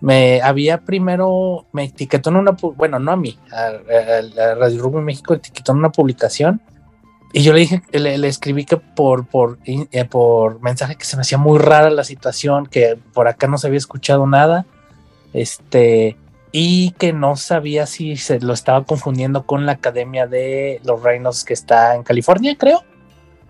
[0.00, 5.34] Me había primero, me etiquetó en una, bueno, no a mí, a, Radio Rugby México
[5.34, 6.60] etiquetó en una publicación.
[7.32, 11.22] Y yo le dije, le, escribí que por, por, eh, por mensaje que se me
[11.22, 14.66] hacía muy rara la situación, que por acá no se había escuchado nada,
[15.32, 16.16] este,
[16.60, 21.44] y que no sabía si se lo estaba confundiendo con la Academia de los Reinos
[21.44, 22.82] que está en California, creo.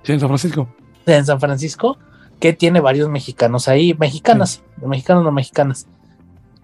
[0.02, 0.68] Sí, en San Francisco.
[1.06, 1.98] En San Francisco
[2.40, 5.86] que tiene varios mexicanos ahí, mexicanas, mexicanos no mexicanas.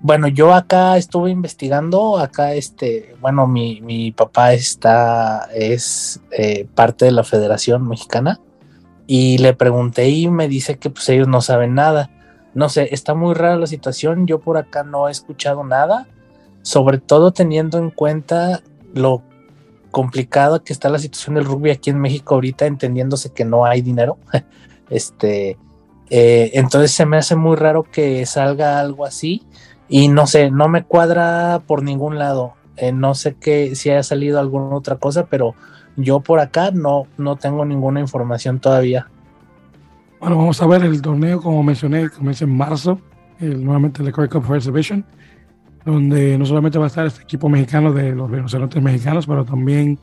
[0.01, 7.07] Bueno, yo acá estuve investigando, acá este, bueno, mi, mi papá está, es eh, parte
[7.07, 8.41] de la Federación Mexicana
[9.07, 12.11] y le pregunté y me dice que pues ellos no saben nada.
[12.53, 16.07] No sé, está muy rara la situación, yo por acá no he escuchado nada,
[16.65, 18.63] sobre todo teniendo en cuenta
[18.95, 19.23] lo
[19.91, 23.83] complicado que está la situación del rugby aquí en México ahorita, entendiéndose que no hay
[23.83, 24.17] dinero.
[24.91, 25.59] este,
[26.09, 29.43] eh, entonces se me hace muy raro que salga algo así
[29.89, 32.55] y no sé, no me cuadra por ningún lado.
[32.77, 35.55] Eh, no sé qué si haya salido alguna otra cosa, pero
[35.97, 39.09] yo por acá no, no tengo ninguna información todavía.
[40.19, 42.99] Bueno, vamos a ver el torneo, como mencioné, comienza en marzo,
[43.39, 45.05] nuevamente el Curry Cup Division,
[45.85, 49.99] donde no solamente va a estar este equipo mexicano de los rinocerontes mexicanos, pero también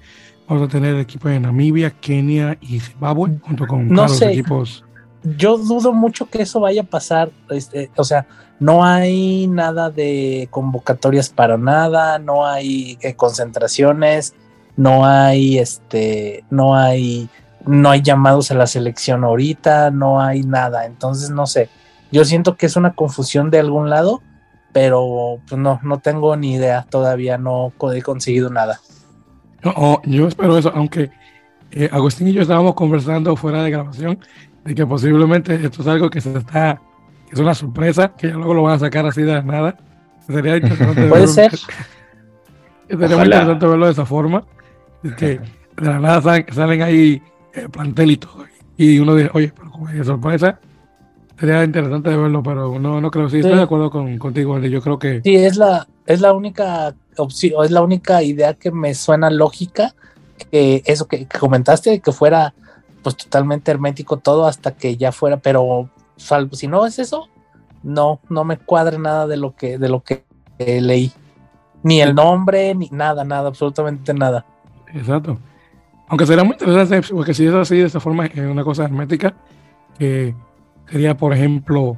[0.48, 4.84] vamos a tener el equipo de Namibia, Kenia y Zimbabue, junto con los equipos
[5.24, 7.32] yo dudo mucho que eso vaya a pasar.
[7.50, 8.28] Este, o sea,
[8.60, 14.34] no hay nada de convocatorias para nada, no hay eh, concentraciones,
[14.76, 17.30] no hay este, no hay,
[17.66, 20.86] no hay llamados a la selección ahorita, no hay nada.
[20.86, 21.70] Entonces, no sé.
[22.12, 24.22] Yo siento que es una confusión de algún lado,
[24.74, 26.86] pero pues no, no tengo ni idea.
[26.90, 28.80] Todavía no he conseguido nada.
[29.64, 31.12] No, yo espero eso, aunque
[31.72, 34.20] eh, Agustín y yo estábamos conversando fuera de grabación
[34.66, 36.82] de que posiblemente esto es algo que se está,
[37.28, 39.78] que es una sorpresa, que ya luego lo van a sacar así de nada.
[40.26, 41.52] Sería interesante Puede ser.
[42.88, 44.44] Sería muy interesante verlo de esa forma.
[45.04, 45.40] Es que
[45.78, 47.22] de la nada salen, ahí
[47.54, 48.46] eh, plantel y todo.
[48.78, 50.60] Y uno dice, oye, pero como hay sorpresa,
[51.42, 53.28] sería interesante verlo, pero no, no creo.
[53.28, 55.22] Sí, estoy de acuerdo con, contigo, Yo creo que.
[55.24, 59.96] Sí, es la, es la única opción, es la única idea que me suena lógica.
[60.52, 62.54] Que eso que comentaste, que fuera
[63.04, 67.30] pues totalmente hermético todo hasta que ya fuera, pero salvo si no es eso,
[67.82, 70.24] no, no me cuadre nada de lo que, de lo que
[70.60, 71.12] leí.
[71.84, 74.46] Ni el nombre, ni nada, nada, absolutamente nada.
[74.94, 75.40] Exacto.
[76.08, 79.34] Aunque sería muy interesante, porque si es así, de esta forma, es una cosa hermética,
[79.98, 80.36] que
[80.92, 81.98] sería, por ejemplo,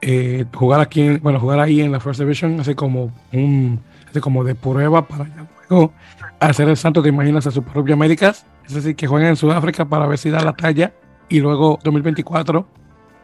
[0.00, 4.44] eh, jugar aquí, bueno, jugar ahí en la First Division, así como un, así como
[4.44, 5.26] de prueba para
[5.68, 5.92] luego
[6.38, 9.84] hacer el santo, te imaginas, a su propia Américas es decir, que jueguen en Sudáfrica
[9.84, 10.92] para ver si da la talla
[11.28, 12.66] y luego 2024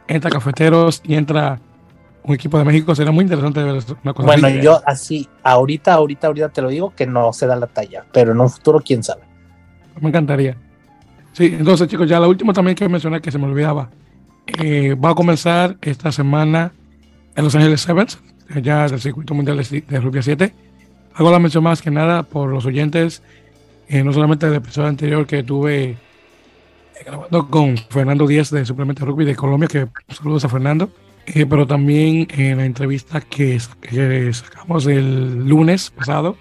[0.09, 1.61] entra Cafeteros y entra
[2.25, 2.95] un equipo de México.
[2.95, 6.93] Será muy interesante ver una cosa Bueno, yo así, ahorita, ahorita, ahorita te lo digo
[6.97, 9.23] que no se da la talla, pero en un futuro, quién sabe.
[10.01, 10.57] Me encantaría.
[11.33, 13.89] Sí, entonces chicos, ya la última también que mencionar que se me olvidaba.
[14.47, 16.73] Eh, va a comenzar esta semana
[17.35, 18.19] en Los Ángeles Sevens,
[18.63, 20.55] ya del circuito mundial de, Rugby 7.
[21.15, 23.23] Hago la mención más que nada por los oyentes
[23.89, 25.97] eh, no solamente del episodio anterior que tuve eh,
[27.05, 30.91] grabando con Fernando Díaz de Suplemento Rugby de Colombia, que saludos a Fernando,
[31.27, 33.61] eh, pero también en la entrevista que,
[34.33, 36.37] sacamos el lunes pasado,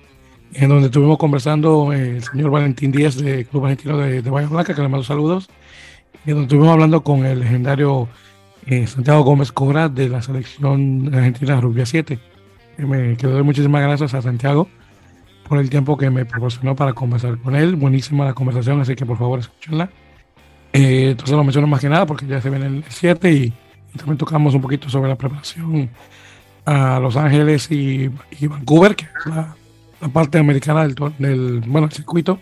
[0.53, 4.73] en donde estuvimos conversando el señor Valentín Díaz de Club Argentino de, de Bahía Blanca,
[4.73, 5.49] que le mando saludos,
[6.25, 8.07] y estuvimos hablando con el legendario
[8.87, 12.17] Santiago Gómez Cora de la selección argentina Rugby 7.
[12.79, 14.67] me, que doy muchísimas gracias a Santiago
[15.47, 17.75] por el tiempo que me proporcionó para conversar con él.
[17.75, 19.91] Buenísima la conversación, así que por favor escúchenla.
[20.73, 23.53] Eh, entonces lo menciono más que nada porque ya se viene el 7 y,
[23.95, 25.89] también tocamos un poquito sobre la preparación
[26.65, 28.09] a Los Ángeles y,
[28.41, 29.55] Vancouver, que es la,
[30.11, 32.39] parte americana del, del bueno, circuito.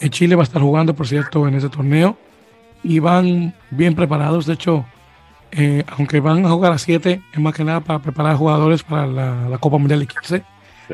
[0.00, 2.18] En Chile va a estar jugando, por cierto, en ese torneo
[2.82, 4.46] y van bien preparados.
[4.46, 4.84] De hecho,
[5.50, 9.06] eh, aunque van a jugar a 7, es más que nada para preparar jugadores para
[9.06, 10.44] la, la Copa Mundial de 15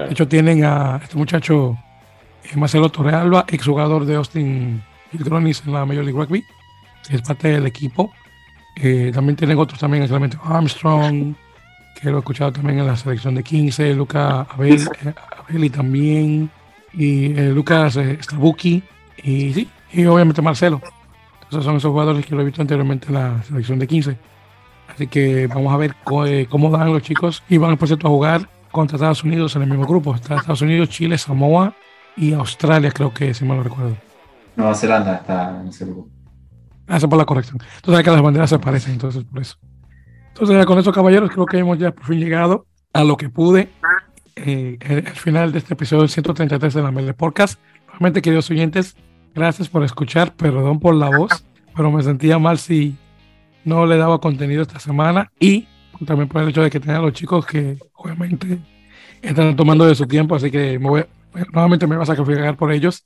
[0.07, 1.77] de hecho, tienen a este muchacho
[2.45, 4.83] eh, Marcelo Torrealba, exjugador de Austin
[5.13, 6.45] Hillgronis en la Major League Rugby,
[7.09, 8.13] que es parte del equipo.
[8.77, 11.35] Eh, también tienen otros también, solamente Armstrong,
[12.01, 15.15] que lo he escuchado también en la selección de 15, Luca Abel, eh,
[15.49, 16.51] Abeli también,
[16.93, 18.83] y eh, Lucas eh, Strabuki,
[19.25, 20.81] y sí, y obviamente Marcelo.
[21.51, 24.19] Esos son esos jugadores que lo he visto anteriormente en la selección de 15.
[24.89, 25.95] Así que vamos a ver
[26.27, 29.63] eh, cómo dan los chicos y van, por cierto, a jugar contra Estados Unidos en
[29.63, 30.15] el mismo grupo.
[30.15, 31.75] Está Estados Unidos, Chile, Samoa
[32.17, 33.97] y Australia, creo que, si mal no recuerdo.
[34.57, 36.09] Nueva Zelanda está en ese grupo.
[36.87, 37.59] Gracias por la corrección.
[37.77, 39.57] Entonces, que las banderas se parecen, entonces, por eso.
[40.29, 43.29] Entonces, ya con eso, caballeros, creo que hemos ya por fin llegado a lo que
[43.29, 43.69] pude.
[44.37, 47.61] eh, el, el final de este episodio 133 de la Mele Podcast.
[47.89, 48.97] Realmente, queridos oyentes,
[49.39, 50.35] gracias por escuchar.
[50.35, 52.97] Perdón por la voz, pero me sentía mal si
[53.65, 55.67] no le daba contenido esta semana y
[56.07, 58.59] también por el hecho de que tenía a los chicos que, obviamente,
[59.23, 60.35] están tomando de su tiempo.
[60.35, 61.05] Así que me voy,
[61.53, 63.05] nuevamente me voy a sacrificar por ellos.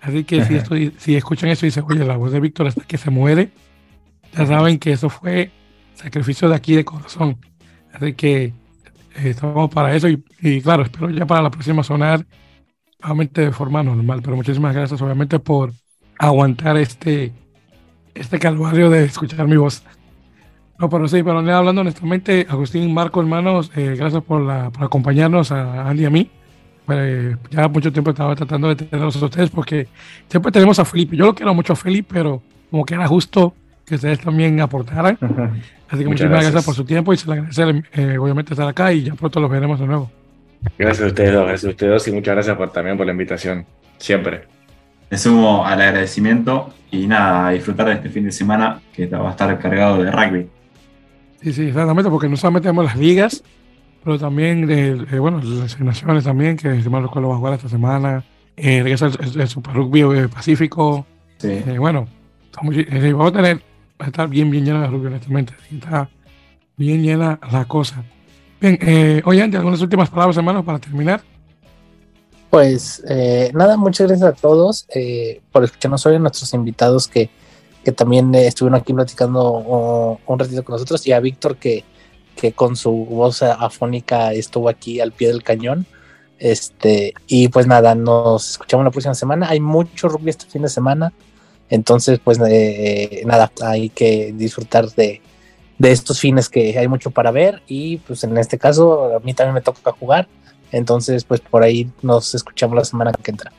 [0.00, 2.84] Así que si, esto, si escuchan eso y dicen, oye, la voz de Víctor hasta
[2.84, 3.50] que se muere,
[4.36, 5.50] ya saben que eso fue
[5.94, 7.38] sacrificio de aquí de corazón.
[7.92, 8.52] Así que eh,
[9.14, 12.24] estamos para eso y, y claro, espero ya para la próxima sonar
[13.06, 14.20] nuevamente de forma normal.
[14.22, 15.72] Pero muchísimas gracias obviamente por
[16.18, 17.32] aguantar este,
[18.14, 19.84] este calvario de escuchar mi voz.
[20.78, 25.50] No, pero sí, pero hablando honestamente, Agustín, Marco, hermanos, eh, gracias por, la, por acompañarnos
[25.50, 26.30] a Andy y a mí.
[26.84, 29.88] Pues, ya mucho tiempo estaba tratando de tenerlos a ustedes porque
[30.28, 31.16] siempre tenemos a Felipe.
[31.16, 33.54] Yo lo quiero mucho a Felipe, pero como que era justo
[33.86, 35.16] que ustedes también aportaran.
[35.88, 36.52] Así que muchísimas gracias.
[36.52, 36.64] gracias.
[36.64, 39.50] por su tiempo y se le agradece eh, obviamente estar acá y ya pronto los
[39.50, 40.10] veremos de nuevo.
[40.78, 43.12] Gracias a ustedes dos, gracias a ustedes dos y muchas gracias por, también por la
[43.12, 43.66] invitación.
[43.98, 44.44] Siempre.
[45.10, 49.28] Me sumo al agradecimiento y nada, a disfrutar de este fin de semana que va
[49.28, 50.48] a estar cargado de rugby.
[51.42, 53.44] Sí, sí, exactamente, porque no solamente tenemos las ligas,
[54.02, 57.54] pero también, de, de, bueno, las naciones también, que si mal recuerdo va a jugar
[57.54, 58.24] esta semana.
[58.56, 61.06] Eh, regresa el, el, el Super Rugby eh, Pacífico.
[61.38, 61.62] Sí.
[61.66, 62.08] Eh, bueno,
[62.44, 63.58] estamos, eh, vamos a tener,
[64.00, 65.52] va a estar bien, bien llena de rugby, honestamente.
[65.70, 66.08] Está
[66.76, 68.02] bien llena la cosa.
[68.60, 71.22] Bien, eh, algunas últimas palabras, hermanos, para terminar.
[72.50, 77.28] Pues eh, nada, muchas gracias a todos eh, por escucharnos hoy, a nuestros invitados que,
[77.84, 81.84] que también eh, estuvieron aquí platicando oh, un ratito con nosotros y a Víctor que,
[82.34, 85.86] que con su voz afónica estuvo aquí al pie del cañón.
[86.38, 89.48] Este, y pues nada, nos escuchamos la próxima semana.
[89.48, 91.12] Hay mucho rugby este fin de semana.
[91.68, 95.20] Entonces, pues eh, nada, hay que disfrutar de,
[95.78, 97.62] de estos fines que hay mucho para ver.
[97.66, 100.28] Y pues en este caso, a mí también me toca jugar.
[100.72, 103.52] Entonces, pues por ahí nos escuchamos la semana que entra.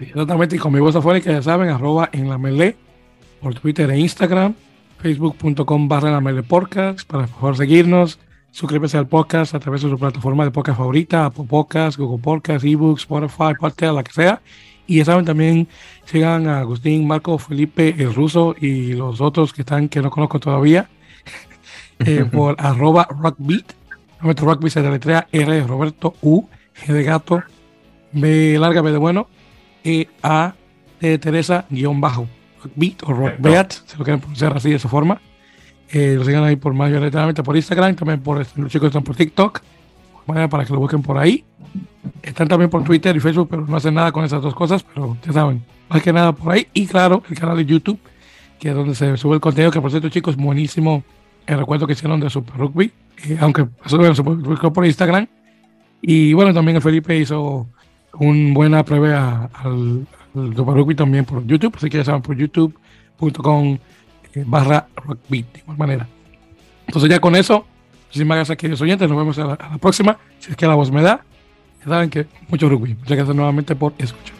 [0.00, 2.74] Exactamente, y con mi voz afónica, ya saben, arroba en la melee,
[3.40, 4.54] por Twitter e Instagram,
[4.98, 8.18] facebook.com barra la melee podcast, para favor seguirnos,
[8.50, 12.64] suscríbete al podcast a través de su plataforma de podcast favorita, Apple Podcast, Google Podcast,
[12.64, 14.40] eBooks, Spotify, Podcast, la que sea.
[14.86, 15.68] Y ya saben, también
[16.06, 20.40] sigan a Agustín, Marco, Felipe, el ruso y los otros que están que no conozco
[20.40, 20.88] todavía,
[22.06, 23.72] eh, por arroba rockbeat.
[24.22, 27.42] Nuestro rugby se deletrea R Roberto, U, G de gato,
[28.12, 29.28] B larga, B de bueno,
[29.82, 30.54] E, A,
[31.00, 32.26] de Teresa, guion bajo.
[32.62, 35.20] Rockbeat o Rockbeat, si lo quieren pronunciar así de esa forma.
[35.92, 39.16] Eh, lo sigan ahí por mayoritariamente por Instagram, también por este, los chicos están por
[39.16, 39.60] TikTok,
[40.26, 41.44] para que lo busquen por ahí.
[42.22, 45.16] Están también por Twitter y Facebook, pero no hacen nada con esas dos cosas, pero
[45.24, 46.68] ya saben, más que nada por ahí.
[46.74, 47.98] Y claro, el canal de YouTube,
[48.58, 51.02] que es donde se sube el contenido, que por cierto, chicos, buenísimo
[51.50, 52.92] el recuerdo que hicieron de Super Rugby,
[53.24, 55.26] eh, aunque eso bueno, se publicó por Instagram.
[56.00, 57.66] Y bueno, también el Felipe hizo
[58.14, 62.36] una buena prueba al, al Super Rugby también por YouTube, así que ya saben, por
[62.36, 63.78] youtube.com
[64.34, 66.08] eh, barra rugby, de igual manera.
[66.86, 67.66] Entonces ya con eso,
[68.06, 70.74] muchísimas gracias queridos oyentes, nos vemos a la, a la próxima, si es que la
[70.74, 71.24] voz me da.
[71.80, 72.94] Ya saben que mucho rugby.
[72.94, 74.39] Muchas gracias nuevamente por escuchar.